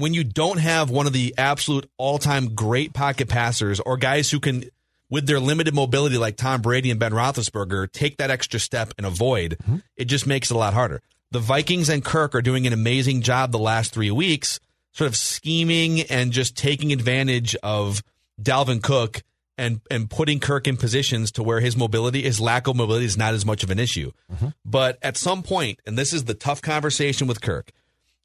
when 0.00 0.14
you 0.14 0.24
don't 0.24 0.58
have 0.58 0.90
one 0.90 1.06
of 1.06 1.12
the 1.12 1.34
absolute 1.36 1.88
all 1.96 2.18
time 2.18 2.54
great 2.54 2.92
pocket 2.92 3.28
passers 3.28 3.80
or 3.80 3.96
guys 3.96 4.30
who 4.30 4.40
can, 4.40 4.64
with 5.08 5.26
their 5.26 5.40
limited 5.40 5.74
mobility 5.74 6.18
like 6.18 6.36
Tom 6.36 6.62
Brady 6.62 6.90
and 6.90 6.98
Ben 6.98 7.12
Roethlisberger, 7.12 7.90
take 7.92 8.16
that 8.18 8.30
extra 8.30 8.58
step 8.58 8.92
and 8.96 9.06
avoid, 9.06 9.56
mm-hmm. 9.62 9.76
it 9.96 10.06
just 10.06 10.26
makes 10.26 10.50
it 10.50 10.54
a 10.54 10.58
lot 10.58 10.74
harder. 10.74 11.02
The 11.30 11.38
Vikings 11.38 11.88
and 11.88 12.04
Kirk 12.04 12.34
are 12.34 12.42
doing 12.42 12.66
an 12.66 12.72
amazing 12.72 13.22
job 13.22 13.52
the 13.52 13.58
last 13.58 13.92
three 13.92 14.10
weeks, 14.10 14.58
sort 14.92 15.08
of 15.08 15.16
scheming 15.16 16.00
and 16.02 16.32
just 16.32 16.56
taking 16.56 16.92
advantage 16.92 17.54
of 17.62 18.02
Dalvin 18.40 18.82
Cook 18.82 19.22
and 19.56 19.80
and 19.90 20.08
putting 20.08 20.40
Kirk 20.40 20.66
in 20.66 20.76
positions 20.78 21.30
to 21.32 21.42
where 21.42 21.60
his 21.60 21.76
mobility, 21.76 22.22
his 22.22 22.40
lack 22.40 22.66
of 22.66 22.76
mobility, 22.76 23.04
is 23.04 23.18
not 23.18 23.34
as 23.34 23.44
much 23.44 23.62
of 23.62 23.70
an 23.70 23.78
issue. 23.78 24.10
Mm-hmm. 24.32 24.48
But 24.64 24.98
at 25.02 25.16
some 25.16 25.42
point, 25.42 25.80
and 25.86 25.98
this 25.98 26.12
is 26.12 26.24
the 26.24 26.34
tough 26.34 26.62
conversation 26.62 27.26
with 27.26 27.42
Kirk, 27.42 27.70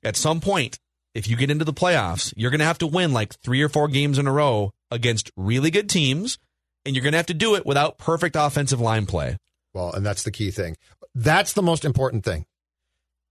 at 0.04 0.16
some 0.16 0.40
point, 0.40 0.80
if 1.16 1.30
you 1.30 1.38
get 1.38 1.50
into 1.50 1.66
the 1.66 1.74
playoffs, 1.74 2.34
you're 2.36 2.52
going 2.52 2.60
to 2.60 2.66
have 2.66 2.78
to 2.80 2.88
win 2.88 3.14
like 3.14 3.34
three 3.40 3.62
or 3.62 3.70
four 3.70 3.88
games 3.88 4.20
in 4.20 4.28
a 4.28 4.32
row 4.32 4.74
against 4.92 5.32
really 5.38 5.72
good 5.72 5.90
teams, 5.90 6.38
and 6.86 6.96
you're 6.96 7.02
going 7.04 7.14
to 7.14 7.18
have 7.18 7.26
to 7.28 7.34
do 7.34 7.56
it 7.56 7.66
without 7.66 7.98
perfect 7.98 8.36
offensive 8.38 8.82
line 8.82 9.06
play. 9.06 9.38
Well, 9.74 9.94
and 9.94 10.06
that's 10.06 10.24
the 10.24 10.32
key 10.32 10.52
thing. 10.52 10.76
That's 11.16 11.54
the 11.54 11.64
most 11.64 11.86
important 11.86 12.26
thing. 12.26 12.46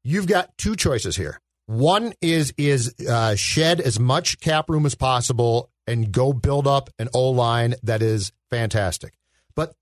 You've 0.02 0.26
got 0.26 0.56
two 0.56 0.74
choices 0.76 1.16
here. 1.16 1.40
One 1.66 2.12
is 2.20 2.52
is 2.58 2.94
uh, 3.08 3.36
shed 3.36 3.80
as 3.80 4.00
much 4.00 4.40
cap 4.40 4.68
room 4.68 4.84
as 4.84 4.94
possible 4.94 5.70
and 5.86 6.12
go 6.12 6.32
build 6.32 6.66
up 6.66 6.90
an 6.98 7.08
O 7.14 7.30
line 7.30 7.74
that 7.82 8.02
is 8.02 8.32
fantastic. 8.50 9.14
But 9.54 9.74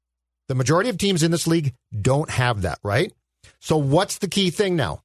the 0.49 0.55
majority 0.55 0.91
of 0.91 0.99
teams 0.99 1.23
in 1.23 1.31
this 1.31 1.47
league 1.47 1.75
don't 2.01 2.31
have 2.31 2.63
that, 2.63 2.79
right? 2.85 3.13
So 3.61 3.77
what's 3.77 4.19
the 4.19 4.29
key 4.29 4.51
thing 4.51 4.77
now? 4.77 5.03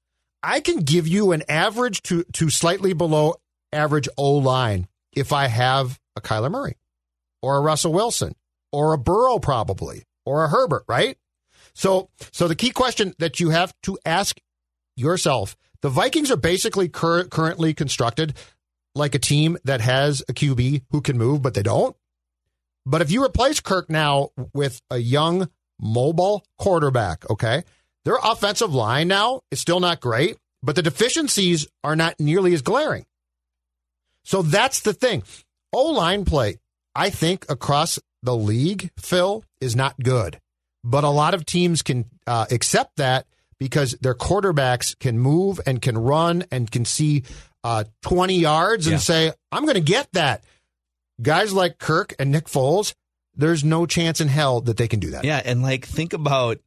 I 0.48 0.62
can 0.62 0.78
give 0.78 1.10
you 1.10 1.34
an 1.34 1.44
average 1.50 2.02
to 2.04 2.24
to 2.34 2.50
slightly 2.50 2.94
below 2.94 3.36
average 3.74 4.08
O 4.18 4.36
line 4.36 4.88
if 5.12 5.34
I 5.34 5.48
have 5.48 6.00
a 6.16 6.22
Kyler 6.22 6.50
Murray 6.50 6.78
or 7.42 7.58
a 7.58 7.62
Russell 7.62 7.92
Wilson 7.92 8.34
or 8.72 8.94
a 8.94 8.98
Burrow 8.98 9.40
probably 9.40 10.04
or 10.26 10.46
a 10.46 10.48
Herbert, 10.48 10.86
right? 10.88 11.18
So 11.74 12.10
so 12.32 12.48
the 12.48 12.56
key 12.56 12.70
question 12.70 13.14
that 13.20 13.42
you 13.42 13.50
have 13.50 13.74
to 13.84 14.00
ask 14.06 14.40
yourself, 14.96 15.58
the 15.82 15.90
Vikings 15.90 16.32
are 16.32 16.38
basically 16.38 16.88
cur- 16.88 17.26
currently 17.26 17.74
constructed 17.74 18.34
like 18.96 19.16
a 19.16 19.20
team 19.20 19.58
that 19.66 19.82
has 19.82 20.24
a 20.30 20.34
QB 20.34 20.84
who 20.92 21.02
can 21.02 21.18
move 21.18 21.42
but 21.42 21.56
they 21.56 21.64
don't. 21.64 21.94
But 22.86 23.02
if 23.02 23.12
you 23.12 23.22
replace 23.22 23.60
Kirk 23.60 23.90
now 23.90 24.30
with 24.54 24.82
a 24.90 24.98
young, 24.98 25.50
mobile 25.78 26.46
quarterback, 26.58 27.30
okay, 27.30 27.64
their 28.08 28.18
offensive 28.24 28.74
line 28.74 29.10
now 29.10 29.42
is 29.52 29.60
still 29.60 29.82
not 29.82 30.00
great, 30.00 30.38
but 30.64 30.76
the 30.78 30.82
deficiencies 30.82 31.68
are 31.84 31.96
not 31.98 32.18
nearly 32.22 32.54
as 32.54 32.62
glaring. 32.62 33.06
So 34.24 34.42
that's 34.42 34.80
the 34.80 34.94
thing. 34.94 35.24
O 35.74 35.88
line 35.92 36.24
play, 36.24 36.58
I 36.96 37.10
think, 37.10 37.46
across 37.50 38.00
the 38.24 38.36
league, 38.36 38.92
Phil, 38.98 39.44
is 39.60 39.76
not 39.76 40.00
good. 40.02 40.40
But 40.86 41.04
a 41.04 41.10
lot 41.10 41.34
of 41.34 41.46
teams 41.46 41.82
can 41.82 42.06
uh, 42.26 42.46
accept 42.50 42.96
that 42.96 43.26
because 43.60 43.92
their 44.00 44.14
quarterbacks 44.16 44.98
can 45.00 45.20
move 45.20 45.60
and 45.66 45.82
can 45.82 45.98
run 45.98 46.46
and 46.50 46.72
can 46.72 46.86
see 46.86 47.24
uh, 47.66 47.84
20 48.04 48.36
yards 48.40 48.88
and 48.88 48.94
Yeah. 48.94 49.00
say, 49.00 49.32
I'm 49.52 49.64
going 49.64 49.76
to 49.76 49.82
get 49.82 50.08
that. 50.14 50.46
Guys 51.22 51.52
like 51.52 51.78
Kirk 51.78 52.14
and 52.20 52.32
Nick 52.32 52.46
Foles, 52.46 52.94
there's 53.36 53.64
no 53.66 53.86
chance 53.86 54.22
in 54.22 54.30
hell 54.30 54.62
that 54.62 54.78
they 54.78 54.88
can 54.88 55.00
do 55.02 55.12
that. 55.12 55.26
Yeah, 55.26 55.42
and 55.44 55.62
like 55.62 55.86
think 55.86 56.14
about 56.14 56.60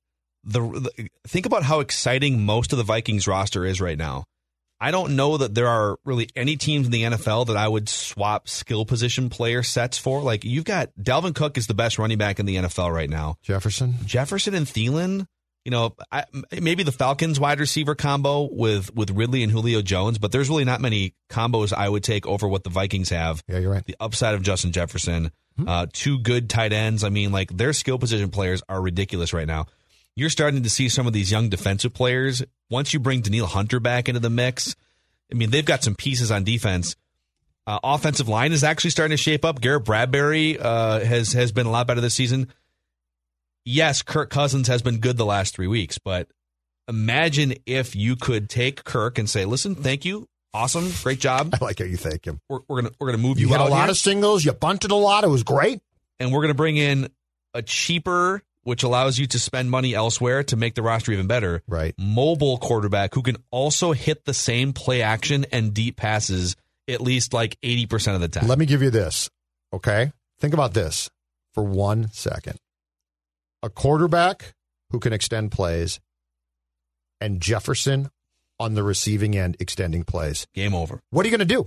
the, 0.44 0.60
the 0.60 1.08
think 1.26 1.46
about 1.46 1.62
how 1.62 1.80
exciting 1.80 2.44
most 2.44 2.72
of 2.72 2.78
the 2.78 2.84
Vikings 2.84 3.26
roster 3.26 3.64
is 3.64 3.80
right 3.80 3.98
now. 3.98 4.24
I 4.82 4.90
don't 4.92 5.14
know 5.14 5.36
that 5.36 5.54
there 5.54 5.68
are 5.68 5.98
really 6.06 6.30
any 6.34 6.56
teams 6.56 6.86
in 6.86 6.92
the 6.92 7.02
NFL 7.02 7.48
that 7.48 7.56
I 7.56 7.68
would 7.68 7.88
swap 7.88 8.48
skill 8.48 8.86
position 8.86 9.28
player 9.28 9.62
sets 9.62 9.98
for. 9.98 10.22
Like 10.22 10.44
you've 10.44 10.64
got 10.64 10.90
Dalvin 10.98 11.34
Cook 11.34 11.58
is 11.58 11.66
the 11.66 11.74
best 11.74 11.98
running 11.98 12.16
back 12.16 12.40
in 12.40 12.46
the 12.46 12.56
NFL 12.56 12.90
right 12.90 13.10
now. 13.10 13.36
Jefferson. 13.42 13.96
Jefferson 14.06 14.54
and 14.54 14.66
Thielen, 14.66 15.26
you 15.66 15.70
know, 15.70 15.94
I, 16.10 16.24
maybe 16.58 16.82
the 16.82 16.92
Falcons 16.92 17.38
wide 17.38 17.60
receiver 17.60 17.94
combo 17.94 18.48
with 18.50 18.94
with 18.94 19.10
Ridley 19.10 19.42
and 19.42 19.52
Julio 19.52 19.82
Jones, 19.82 20.16
but 20.16 20.32
there's 20.32 20.48
really 20.48 20.64
not 20.64 20.80
many 20.80 21.14
combos 21.28 21.74
I 21.74 21.86
would 21.86 22.02
take 22.02 22.26
over 22.26 22.48
what 22.48 22.64
the 22.64 22.70
Vikings 22.70 23.10
have. 23.10 23.42
Yeah, 23.46 23.58
you're 23.58 23.72
right. 23.72 23.84
The 23.84 23.96
upside 24.00 24.34
of 24.34 24.42
Justin 24.42 24.72
Jefferson, 24.72 25.30
uh, 25.66 25.86
two 25.92 26.18
good 26.18 26.48
tight 26.48 26.72
ends. 26.72 27.04
I 27.04 27.10
mean, 27.10 27.32
like 27.32 27.54
their 27.54 27.74
skill 27.74 27.98
position 27.98 28.30
players 28.30 28.62
are 28.70 28.80
ridiculous 28.80 29.34
right 29.34 29.46
now. 29.46 29.66
You're 30.20 30.28
starting 30.28 30.62
to 30.64 30.68
see 30.68 30.90
some 30.90 31.06
of 31.06 31.14
these 31.14 31.32
young 31.32 31.48
defensive 31.48 31.94
players. 31.94 32.42
Once 32.68 32.92
you 32.92 33.00
bring 33.00 33.22
Danielle 33.22 33.46
Hunter 33.46 33.80
back 33.80 34.06
into 34.06 34.20
the 34.20 34.28
mix, 34.28 34.76
I 35.32 35.34
mean, 35.34 35.48
they've 35.48 35.64
got 35.64 35.82
some 35.82 35.94
pieces 35.94 36.30
on 36.30 36.44
defense. 36.44 36.94
Uh, 37.66 37.78
offensive 37.82 38.28
line 38.28 38.52
is 38.52 38.62
actually 38.62 38.90
starting 38.90 39.16
to 39.16 39.22
shape 39.22 39.46
up. 39.46 39.62
Garrett 39.62 39.86
Bradbury 39.86 40.58
uh, 40.58 41.00
has 41.00 41.32
has 41.32 41.52
been 41.52 41.64
a 41.64 41.70
lot 41.70 41.86
better 41.86 42.02
this 42.02 42.12
season. 42.12 42.48
Yes, 43.64 44.02
Kirk 44.02 44.28
Cousins 44.28 44.68
has 44.68 44.82
been 44.82 44.98
good 44.98 45.16
the 45.16 45.24
last 45.24 45.54
three 45.54 45.66
weeks, 45.66 45.96
but 45.96 46.28
imagine 46.86 47.54
if 47.64 47.96
you 47.96 48.14
could 48.14 48.50
take 48.50 48.84
Kirk 48.84 49.16
and 49.16 49.28
say, 49.28 49.46
"Listen, 49.46 49.74
thank 49.74 50.04
you, 50.04 50.28
awesome, 50.52 50.90
great 51.02 51.20
job. 51.20 51.54
I 51.60 51.64
like 51.64 51.78
how 51.78 51.86
you 51.86 51.96
thank 51.96 52.26
him. 52.26 52.40
We're, 52.48 52.60
we're 52.68 52.82
gonna 52.82 52.94
we're 53.00 53.06
gonna 53.10 53.22
move 53.22 53.38
You 53.38 53.46
you, 53.46 53.52
hit 53.52 53.60
a 53.60 53.64
lot 53.64 53.84
here, 53.84 53.90
of 53.92 53.96
singles. 53.96 54.44
You 54.44 54.52
bunted 54.52 54.90
a 54.90 54.96
lot. 54.96 55.24
It 55.24 55.28
was 55.28 55.44
great. 55.44 55.80
and 56.18 56.30
we're 56.30 56.42
gonna 56.42 56.54
bring 56.54 56.76
in 56.76 57.08
a 57.54 57.62
cheaper, 57.62 58.42
which 58.62 58.82
allows 58.82 59.18
you 59.18 59.26
to 59.28 59.38
spend 59.38 59.70
money 59.70 59.94
elsewhere 59.94 60.42
to 60.44 60.56
make 60.56 60.74
the 60.74 60.82
roster 60.82 61.12
even 61.12 61.26
better. 61.26 61.62
Right. 61.66 61.94
Mobile 61.98 62.58
quarterback 62.58 63.14
who 63.14 63.22
can 63.22 63.36
also 63.50 63.92
hit 63.92 64.24
the 64.24 64.34
same 64.34 64.72
play 64.72 65.02
action 65.02 65.46
and 65.52 65.74
deep 65.74 65.96
passes 65.96 66.56
at 66.88 67.00
least 67.00 67.32
like 67.32 67.56
eighty 67.62 67.86
percent 67.86 68.16
of 68.16 68.20
the 68.20 68.28
time. 68.28 68.48
Let 68.48 68.58
me 68.58 68.66
give 68.66 68.82
you 68.82 68.90
this. 68.90 69.30
Okay. 69.72 70.12
Think 70.40 70.54
about 70.54 70.74
this 70.74 71.10
for 71.54 71.62
one 71.64 72.10
second. 72.12 72.56
A 73.62 73.68
quarterback 73.68 74.54
who 74.90 74.98
can 74.98 75.12
extend 75.12 75.52
plays 75.52 76.00
and 77.20 77.40
Jefferson 77.40 78.10
on 78.58 78.74
the 78.74 78.82
receiving 78.82 79.36
end 79.36 79.56
extending 79.60 80.04
plays. 80.04 80.46
Game 80.54 80.74
over. 80.74 81.00
What 81.10 81.24
are 81.24 81.28
you 81.28 81.36
going 81.36 81.46
to 81.46 81.54
do? 81.54 81.64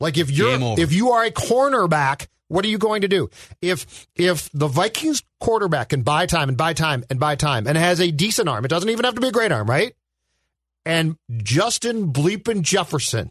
Like 0.00 0.18
if 0.18 0.30
you're 0.30 0.58
if 0.78 0.92
you 0.92 1.10
are 1.12 1.24
a 1.24 1.30
cornerback, 1.30 2.26
what 2.54 2.64
are 2.64 2.68
you 2.68 2.78
going 2.78 3.00
to 3.00 3.08
do? 3.08 3.28
If 3.60 4.06
if 4.14 4.48
the 4.52 4.68
Vikings 4.68 5.24
quarterback 5.40 5.88
can 5.88 6.02
buy 6.02 6.26
time 6.26 6.48
and 6.48 6.56
buy 6.56 6.72
time 6.72 7.04
and 7.10 7.18
buy 7.18 7.34
time 7.34 7.66
and 7.66 7.76
has 7.76 8.00
a 8.00 8.12
decent 8.12 8.48
arm, 8.48 8.64
it 8.64 8.68
doesn't 8.68 8.88
even 8.88 9.04
have 9.04 9.16
to 9.16 9.20
be 9.20 9.26
a 9.26 9.32
great 9.32 9.50
arm, 9.50 9.68
right? 9.68 9.92
And 10.86 11.16
Justin 11.36 12.12
Bleepin 12.12 12.62
Jefferson 12.62 13.30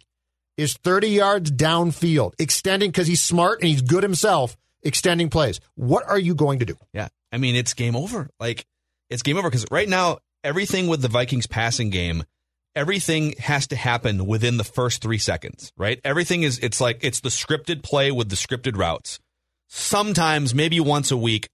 is 0.58 0.74
30 0.74 1.08
yards 1.08 1.52
downfield, 1.52 2.34
extending 2.38 2.92
because 2.92 3.08
he's 3.08 3.22
smart 3.22 3.62
and 3.62 3.70
he's 3.70 3.82
good 3.82 4.04
himself, 4.04 4.58
extending 4.82 5.30
plays. 5.30 5.62
What 5.76 6.06
are 6.10 6.20
you 6.20 6.36
going 6.36 6.60
to 6.60 6.66
do? 6.66 6.78
Yeah. 6.92 7.08
I 7.32 7.38
mean, 7.38 7.56
it's 7.56 7.74
game 7.74 7.96
over. 7.96 8.30
Like, 8.42 8.66
it's 9.10 9.22
game 9.22 9.38
over 9.38 9.50
because 9.50 9.66
right 9.72 9.88
now, 9.88 10.18
everything 10.44 10.88
with 10.88 11.02
the 11.02 11.08
Vikings 11.08 11.48
passing 11.48 11.92
game, 11.92 12.26
everything 12.76 13.34
has 13.40 13.68
to 13.68 13.76
happen 13.76 14.26
within 14.26 14.58
the 14.58 14.64
first 14.64 15.02
three 15.02 15.18
seconds, 15.18 15.72
right? 15.78 16.00
Everything 16.04 16.44
is, 16.44 16.60
it's 16.60 16.82
like, 16.82 17.00
it's 17.02 17.20
the 17.20 17.30
scripted 17.30 17.84
play 17.84 18.12
with 18.12 18.30
the 18.30 18.36
scripted 18.36 18.78
routes. 18.78 19.20
Sometimes, 19.68 20.54
maybe 20.54 20.80
once 20.80 21.12
a 21.12 21.18
week, 21.18 21.50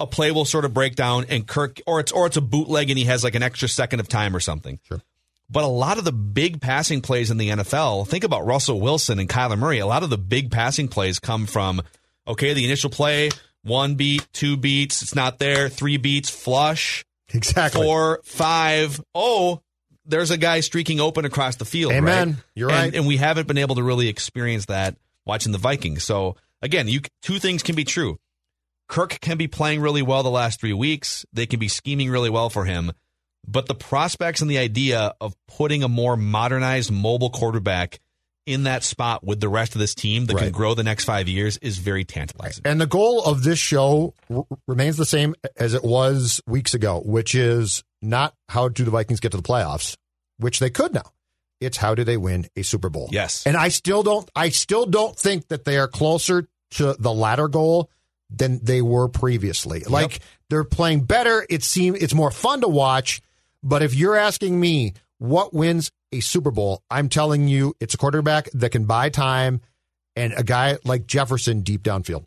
a 0.00 0.06
play 0.06 0.32
will 0.32 0.44
sort 0.44 0.64
of 0.64 0.74
break 0.74 0.96
down 0.96 1.24
and 1.28 1.46
Kirk, 1.46 1.80
or 1.86 2.00
it's, 2.00 2.10
or 2.12 2.26
it's 2.26 2.36
a 2.36 2.40
bootleg 2.40 2.90
and 2.90 2.98
he 2.98 3.04
has 3.04 3.22
like 3.22 3.34
an 3.34 3.42
extra 3.42 3.68
second 3.68 4.00
of 4.00 4.08
time 4.08 4.34
or 4.34 4.40
something. 4.40 4.80
Sure. 4.88 5.00
But 5.48 5.62
a 5.62 5.68
lot 5.68 5.98
of 5.98 6.04
the 6.04 6.12
big 6.12 6.60
passing 6.60 7.00
plays 7.00 7.30
in 7.30 7.36
the 7.36 7.50
NFL, 7.50 8.08
think 8.08 8.24
about 8.24 8.46
Russell 8.46 8.80
Wilson 8.80 9.18
and 9.18 9.28
Kyler 9.28 9.58
Murray. 9.58 9.78
A 9.78 9.86
lot 9.86 10.02
of 10.02 10.10
the 10.10 10.18
big 10.18 10.50
passing 10.50 10.88
plays 10.88 11.18
come 11.18 11.46
from, 11.46 11.82
okay, 12.26 12.54
the 12.54 12.64
initial 12.64 12.90
play, 12.90 13.30
one 13.62 13.94
beat, 13.94 14.26
two 14.32 14.56
beats, 14.56 15.02
it's 15.02 15.14
not 15.14 15.38
there, 15.38 15.68
three 15.68 15.96
beats, 15.96 16.30
flush, 16.30 17.04
Exactly. 17.32 17.82
four, 17.82 18.20
five, 18.24 19.00
oh, 19.14 19.60
there's 20.06 20.30
a 20.30 20.36
guy 20.36 20.60
streaking 20.60 21.00
open 21.00 21.24
across 21.24 21.56
the 21.56 21.64
field. 21.64 21.92
Amen. 21.92 22.28
right? 22.28 22.36
You're 22.54 22.70
and, 22.70 22.78
right. 22.78 22.94
And 22.94 23.06
we 23.06 23.16
haven't 23.16 23.48
been 23.48 23.58
able 23.58 23.76
to 23.76 23.82
really 23.82 24.08
experience 24.08 24.66
that 24.66 24.96
watching 25.24 25.52
the 25.52 25.58
Vikings. 25.58 26.04
So 26.04 26.36
again, 26.62 26.88
you 26.88 27.00
two 27.22 27.38
things 27.38 27.62
can 27.62 27.74
be 27.74 27.84
true. 27.84 28.18
Kirk 28.88 29.18
can 29.20 29.38
be 29.38 29.48
playing 29.48 29.80
really 29.80 30.02
well 30.02 30.22
the 30.22 30.30
last 30.30 30.60
three 30.60 30.72
weeks. 30.72 31.24
They 31.32 31.46
can 31.46 31.58
be 31.58 31.68
scheming 31.68 32.10
really 32.10 32.30
well 32.30 32.50
for 32.50 32.64
him. 32.64 32.92
But 33.46 33.66
the 33.66 33.74
prospects 33.74 34.40
and 34.40 34.50
the 34.50 34.58
idea 34.58 35.14
of 35.20 35.34
putting 35.48 35.82
a 35.82 35.88
more 35.88 36.16
modernized 36.16 36.90
mobile 36.90 37.30
quarterback 37.30 38.00
in 38.46 38.64
that 38.64 38.84
spot 38.84 39.24
with 39.24 39.40
the 39.40 39.48
rest 39.48 39.74
of 39.74 39.78
this 39.78 39.94
team 39.94 40.26
that 40.26 40.36
can 40.36 40.50
grow 40.50 40.74
the 40.74 40.82
next 40.82 41.04
five 41.04 41.28
years 41.28 41.56
is 41.58 41.78
very 41.78 42.04
tantalizing. 42.04 42.62
And 42.66 42.80
the 42.80 42.86
goal 42.86 43.24
of 43.24 43.42
this 43.42 43.58
show 43.58 44.14
r- 44.30 44.44
remains 44.66 44.96
the 44.96 45.06
same 45.06 45.34
as 45.56 45.72
it 45.72 45.82
was 45.82 46.42
weeks 46.46 46.74
ago, 46.74 47.00
which 47.04 47.34
is 47.34 47.82
not 48.04 48.34
how 48.48 48.68
do 48.68 48.84
the 48.84 48.90
Vikings 48.90 49.20
get 49.20 49.32
to 49.32 49.36
the 49.36 49.42
playoffs, 49.42 49.96
which 50.38 50.58
they 50.58 50.70
could 50.70 50.94
now. 50.94 51.12
It's 51.60 51.76
how 51.76 51.94
do 51.94 52.04
they 52.04 52.16
win 52.16 52.46
a 52.56 52.62
Super 52.62 52.90
Bowl? 52.90 53.08
Yes. 53.10 53.46
And 53.46 53.56
I 53.56 53.68
still 53.68 54.02
don't 54.02 54.30
I 54.34 54.50
still 54.50 54.86
don't 54.86 55.16
think 55.16 55.48
that 55.48 55.64
they 55.64 55.78
are 55.78 55.88
closer 55.88 56.46
to 56.72 56.94
the 56.98 57.12
latter 57.12 57.48
goal 57.48 57.90
than 58.30 58.60
they 58.62 58.82
were 58.82 59.08
previously. 59.08 59.80
Like 59.80 60.20
they're 60.50 60.64
playing 60.64 61.04
better, 61.04 61.46
it 61.48 61.62
seems 61.62 62.02
it's 62.02 62.14
more 62.14 62.30
fun 62.30 62.60
to 62.60 62.68
watch, 62.68 63.22
but 63.62 63.82
if 63.82 63.94
you're 63.94 64.16
asking 64.16 64.58
me 64.58 64.94
what 65.18 65.54
wins 65.54 65.90
a 66.12 66.20
Super 66.20 66.50
Bowl, 66.50 66.82
I'm 66.90 67.08
telling 67.08 67.48
you 67.48 67.74
it's 67.80 67.94
a 67.94 67.98
quarterback 67.98 68.50
that 68.52 68.70
can 68.70 68.84
buy 68.84 69.08
time 69.08 69.60
and 70.16 70.34
a 70.36 70.42
guy 70.42 70.78
like 70.84 71.06
Jefferson 71.06 71.60
deep 71.62 71.82
downfield. 71.82 72.24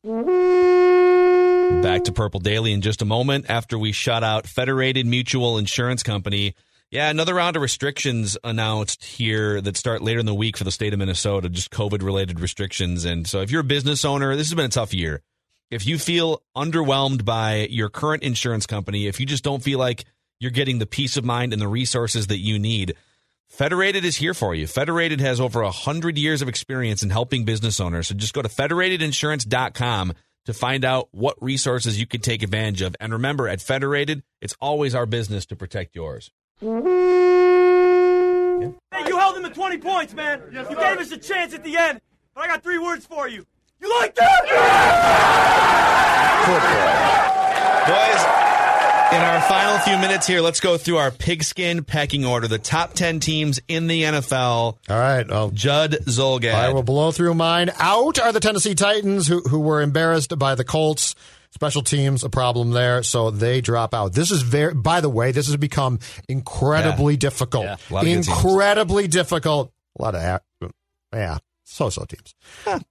Back 1.67 2.05
to 2.05 2.11
Purple 2.11 2.39
Daily 2.39 2.73
in 2.73 2.81
just 2.81 3.01
a 3.01 3.05
moment 3.05 3.45
after 3.49 3.77
we 3.77 3.91
shut 3.91 4.23
out 4.23 4.47
Federated 4.47 5.05
Mutual 5.05 5.57
Insurance 5.57 6.01
Company. 6.01 6.55
Yeah, 6.91 7.09
another 7.09 7.33
round 7.33 7.55
of 7.55 7.61
restrictions 7.61 8.37
announced 8.43 9.03
here 9.03 9.59
that 9.61 9.75
start 9.75 10.01
later 10.01 10.19
in 10.19 10.25
the 10.25 10.33
week 10.33 10.57
for 10.57 10.63
the 10.63 10.71
state 10.71 10.93
of 10.93 10.99
Minnesota, 10.99 11.49
just 11.49 11.69
COVID 11.69 12.01
related 12.01 12.39
restrictions. 12.39 13.03
And 13.05 13.27
so 13.27 13.41
if 13.41 13.51
you're 13.51 13.61
a 13.61 13.65
business 13.65 14.05
owner, 14.05 14.35
this 14.35 14.47
has 14.47 14.55
been 14.55 14.65
a 14.65 14.69
tough 14.69 14.93
year. 14.93 15.21
If 15.69 15.85
you 15.85 15.99
feel 15.99 16.41
underwhelmed 16.55 17.25
by 17.25 17.67
your 17.69 17.89
current 17.89 18.23
insurance 18.23 18.65
company, 18.65 19.07
if 19.07 19.19
you 19.19 19.25
just 19.25 19.43
don't 19.43 19.61
feel 19.61 19.77
like 19.77 20.05
you're 20.39 20.51
getting 20.51 20.79
the 20.79 20.85
peace 20.85 21.17
of 21.17 21.25
mind 21.25 21.51
and 21.51 21.61
the 21.61 21.67
resources 21.67 22.27
that 22.27 22.39
you 22.39 22.57
need, 22.59 22.95
Federated 23.49 24.03
is 24.03 24.17
here 24.17 24.33
for 24.33 24.55
you. 24.55 24.67
Federated 24.67 25.19
has 25.19 25.39
over 25.39 25.63
100 25.63 26.17
years 26.17 26.41
of 26.41 26.49
experience 26.49 27.03
in 27.03 27.09
helping 27.09 27.45
business 27.45 27.79
owners. 27.79 28.07
So 28.07 28.15
just 28.15 28.33
go 28.33 28.41
to 28.41 28.49
federatedinsurance.com 28.49 30.13
to 30.47 30.53
find 30.53 30.83
out 30.85 31.09
what 31.11 31.35
resources 31.43 31.99
you 31.99 32.07
can 32.07 32.21
take 32.21 32.41
advantage 32.41 32.81
of. 32.81 32.95
And 33.01 33.11
remember, 33.11 33.49
at 33.49 33.59
Federated, 33.59 34.23
it's 34.39 34.55
always 34.61 34.95
our 34.95 35.05
business 35.05 35.45
to 35.47 35.57
protect 35.57 35.93
yours. 35.93 36.31
Hey, 36.61 36.67
you 36.69 38.73
held 39.17 39.35
him 39.35 39.43
to 39.43 39.49
20 39.49 39.77
points, 39.79 40.13
man. 40.13 40.41
you 40.53 40.63
gave 40.63 40.99
us 40.99 41.11
a 41.11 41.17
chance 41.17 41.53
at 41.53 41.65
the 41.65 41.75
end, 41.75 41.99
but 42.33 42.45
I 42.45 42.47
got 42.47 42.63
three 42.63 42.77
words 42.77 43.05
for 43.05 43.27
you. 43.27 43.45
You 43.81 43.89
like 43.99 44.15
that? 44.15 44.47
Football. 46.47 47.91
Boys, 47.91 48.46
in 49.11 49.21
our 49.21 49.41
final 49.41 49.77
few 49.79 49.97
minutes 49.97 50.27
here, 50.27 50.41
let's 50.41 50.59
go 50.59 50.77
through 50.77 50.97
our 50.97 51.11
pigskin 51.11 51.83
pecking 51.83 52.25
order. 52.25 52.47
The 52.47 52.57
top 52.59 52.93
10 52.93 53.19
teams 53.19 53.59
in 53.67 53.87
the 53.87 54.03
NFL. 54.03 54.37
All 54.37 54.77
right. 54.89 55.27
Well, 55.27 55.49
Judd 55.51 55.91
Zulgad. 56.05 56.53
I 56.53 56.73
will 56.73 56.83
blow 56.83 57.11
through 57.11 57.33
mine. 57.33 57.71
Out 57.79 58.19
are 58.19 58.31
the 58.33 58.39
Tennessee 58.39 58.75
Titans, 58.75 59.27
who 59.27 59.41
who 59.41 59.59
were 59.59 59.81
embarrassed 59.81 60.37
by 60.37 60.55
the 60.55 60.63
Colts. 60.63 61.15
Special 61.51 61.81
teams, 61.81 62.23
a 62.25 62.29
problem 62.29 62.71
there, 62.71 63.01
so 63.03 63.31
they 63.31 63.61
drop 63.61 63.93
out. 63.93 64.13
This 64.13 64.31
is 64.31 64.41
very. 64.41 64.73
By 64.73 64.99
the 65.01 65.09
way, 65.09 65.31
this 65.31 65.47
has 65.47 65.55
become 65.55 65.99
incredibly 66.27 67.15
difficult. 67.15 67.63
Yeah. 67.65 67.75
A 67.89 67.93
lot 67.93 67.99
of 68.01 68.05
good 68.05 68.13
teams. 68.13 68.27
incredibly 68.27 69.07
difficult. 69.07 69.71
A 69.97 70.01
lot 70.01 70.15
of, 70.15 70.21
ac- 70.21 70.71
yeah. 71.67 71.73
so-so 71.73 72.05
teams. 72.05 72.35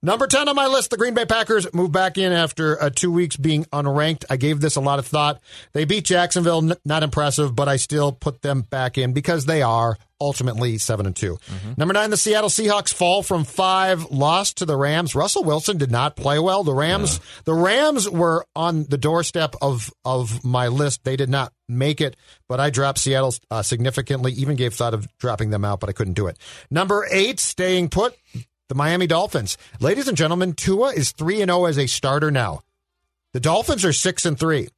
Number 0.01 0.27
10 0.27 0.49
on 0.49 0.55
my 0.55 0.67
list, 0.67 0.91
the 0.91 0.97
Green 0.97 1.13
Bay 1.13 1.25
Packers 1.25 1.71
move 1.73 1.91
back 1.91 2.17
in 2.17 2.31
after 2.31 2.81
uh, 2.81 2.89
two 2.93 3.11
weeks 3.11 3.35
being 3.35 3.65
unranked. 3.65 4.25
I 4.29 4.37
gave 4.37 4.61
this 4.61 4.75
a 4.75 4.81
lot 4.81 4.99
of 4.99 5.07
thought. 5.07 5.39
They 5.73 5.85
beat 5.85 6.05
Jacksonville, 6.05 6.71
n- 6.71 6.77
not 6.85 7.03
impressive, 7.03 7.55
but 7.55 7.67
I 7.67 7.77
still 7.77 8.11
put 8.11 8.41
them 8.41 8.61
back 8.61 8.97
in 8.97 9.13
because 9.13 9.45
they 9.45 9.61
are 9.61 9.97
ultimately 10.19 10.77
7 10.79 11.05
and 11.05 11.15
2. 11.15 11.37
Number 11.77 11.93
9, 11.93 12.09
the 12.09 12.17
Seattle 12.17 12.49
Seahawks 12.49 12.91
fall 12.91 13.21
from 13.21 13.43
5, 13.43 14.09
lost 14.09 14.57
to 14.57 14.65
the 14.65 14.75
Rams. 14.75 15.13
Russell 15.13 15.43
Wilson 15.43 15.77
did 15.77 15.91
not 15.91 16.15
play 16.15 16.39
well. 16.39 16.63
The 16.63 16.73
Rams 16.73 17.19
the 17.45 17.53
Rams 17.53 18.09
were 18.09 18.43
on 18.55 18.85
the 18.85 18.97
doorstep 18.97 19.55
of 19.61 19.91
of 20.03 20.43
my 20.43 20.69
list. 20.69 21.03
They 21.03 21.17
did 21.17 21.29
not 21.29 21.53
make 21.69 22.01
it, 22.01 22.15
but 22.47 22.59
I 22.59 22.71
dropped 22.71 22.97
Seattle 22.97 23.35
uh, 23.51 23.61
significantly, 23.61 24.31
even 24.33 24.55
gave 24.55 24.73
thought 24.73 24.95
of 24.95 25.07
dropping 25.19 25.51
them 25.51 25.63
out, 25.63 25.79
but 25.79 25.89
I 25.89 25.93
couldn't 25.93 26.13
do 26.13 26.25
it. 26.27 26.37
Number 26.71 27.05
8, 27.11 27.39
staying 27.39 27.89
put, 27.89 28.15
the 28.69 28.75
Miami 28.75 29.07
Dolphins. 29.07 29.57
Ladies 29.79 30.07
and 30.07 30.17
gentlemen, 30.17 30.53
Tua 30.53 30.93
is 30.93 31.11
3 31.11 31.41
and 31.41 31.49
0 31.49 31.65
as 31.65 31.77
a 31.77 31.87
starter 31.87 32.31
now. 32.31 32.61
The 33.33 33.39
Dolphins 33.39 33.85
are 33.85 33.93
6 33.93 34.25
and 34.25 34.39
3. 34.39 34.69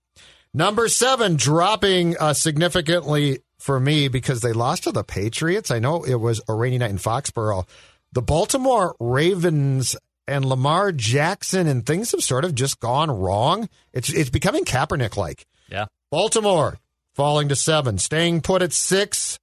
Number 0.54 0.88
7 0.88 1.36
dropping 1.36 2.18
uh, 2.18 2.34
significantly 2.34 3.40
for 3.60 3.80
me 3.80 4.08
because 4.08 4.42
they 4.42 4.54
lost 4.54 4.84
to 4.84 4.92
the 4.92 5.04
Patriots. 5.04 5.70
I 5.70 5.80
know 5.80 6.04
it 6.04 6.16
was 6.16 6.42
a 6.48 6.54
rainy 6.54 6.78
night 6.78 6.90
in 6.90 6.98
Foxborough. 6.98 7.68
The 8.12 8.22
Baltimore 8.22 8.96
Ravens 9.00 9.96
and 10.28 10.46
Lamar 10.46 10.92
Jackson 10.92 11.68
and 11.68 11.86
things 11.86 12.12
have 12.12 12.24
sort 12.24 12.46
of 12.46 12.56
just 12.56 12.80
gone 12.80 13.12
wrong. 13.12 13.70
It's 13.94 14.12
it's 14.12 14.30
becoming 14.30 14.66
Kaepernick 14.66 15.18
like. 15.18 15.46
Yeah. 15.70 15.86
Baltimore 16.12 16.78
falling 17.14 17.50
to 17.50 17.56
7, 17.56 17.98
staying 17.98 18.42
put 18.42 18.62
at 18.62 18.74
6 18.74 19.40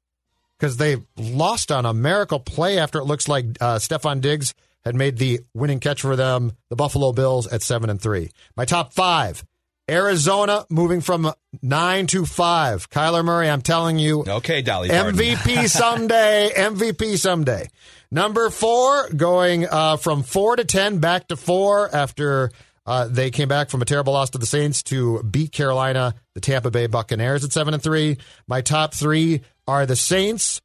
because 0.58 0.76
they 0.76 0.96
lost 1.16 1.70
on 1.72 1.86
a 1.86 1.92
miracle 1.94 2.40
play 2.40 2.78
after 2.78 2.98
it 2.98 3.04
looks 3.04 3.28
like 3.28 3.44
uh, 3.60 3.76
Stefon 3.76 4.20
Diggs 4.20 4.54
had 4.84 4.94
made 4.94 5.18
the 5.18 5.40
winning 5.54 5.80
catch 5.80 6.00
for 6.02 6.16
them. 6.16 6.52
The 6.70 6.76
Buffalo 6.76 7.12
Bills 7.12 7.46
at 7.46 7.62
seven 7.62 7.90
and 7.90 8.00
three. 8.00 8.30
My 8.56 8.64
top 8.64 8.92
five: 8.92 9.44
Arizona 9.90 10.64
moving 10.68 11.00
from 11.00 11.32
nine 11.62 12.06
to 12.08 12.26
five. 12.26 12.90
Kyler 12.90 13.24
Murray, 13.24 13.48
I'm 13.48 13.62
telling 13.62 13.98
you, 13.98 14.24
Okay, 14.26 14.62
Dolly. 14.62 14.88
MVP 14.88 15.68
someday. 15.68 16.50
MVP 16.54 17.18
someday. 17.18 17.68
Number 18.10 18.50
four, 18.50 19.08
going 19.10 19.66
uh, 19.66 19.96
from 19.96 20.22
four 20.22 20.56
to 20.56 20.64
ten 20.64 20.98
back 20.98 21.28
to 21.28 21.36
four 21.36 21.94
after 21.94 22.50
uh, 22.86 23.08
they 23.08 23.30
came 23.32 23.48
back 23.48 23.68
from 23.70 23.82
a 23.82 23.84
terrible 23.84 24.12
loss 24.12 24.30
to 24.30 24.38
the 24.38 24.46
Saints 24.46 24.84
to 24.84 25.22
beat 25.24 25.50
Carolina, 25.52 26.14
the 26.34 26.40
Tampa 26.40 26.70
Bay 26.70 26.86
Buccaneers 26.86 27.44
at 27.44 27.52
seven 27.52 27.74
and 27.74 27.82
three. 27.82 28.18
My 28.46 28.60
top 28.60 28.94
three 28.94 29.42
are 29.66 29.86
the 29.86 29.96
Saints, 29.96 30.60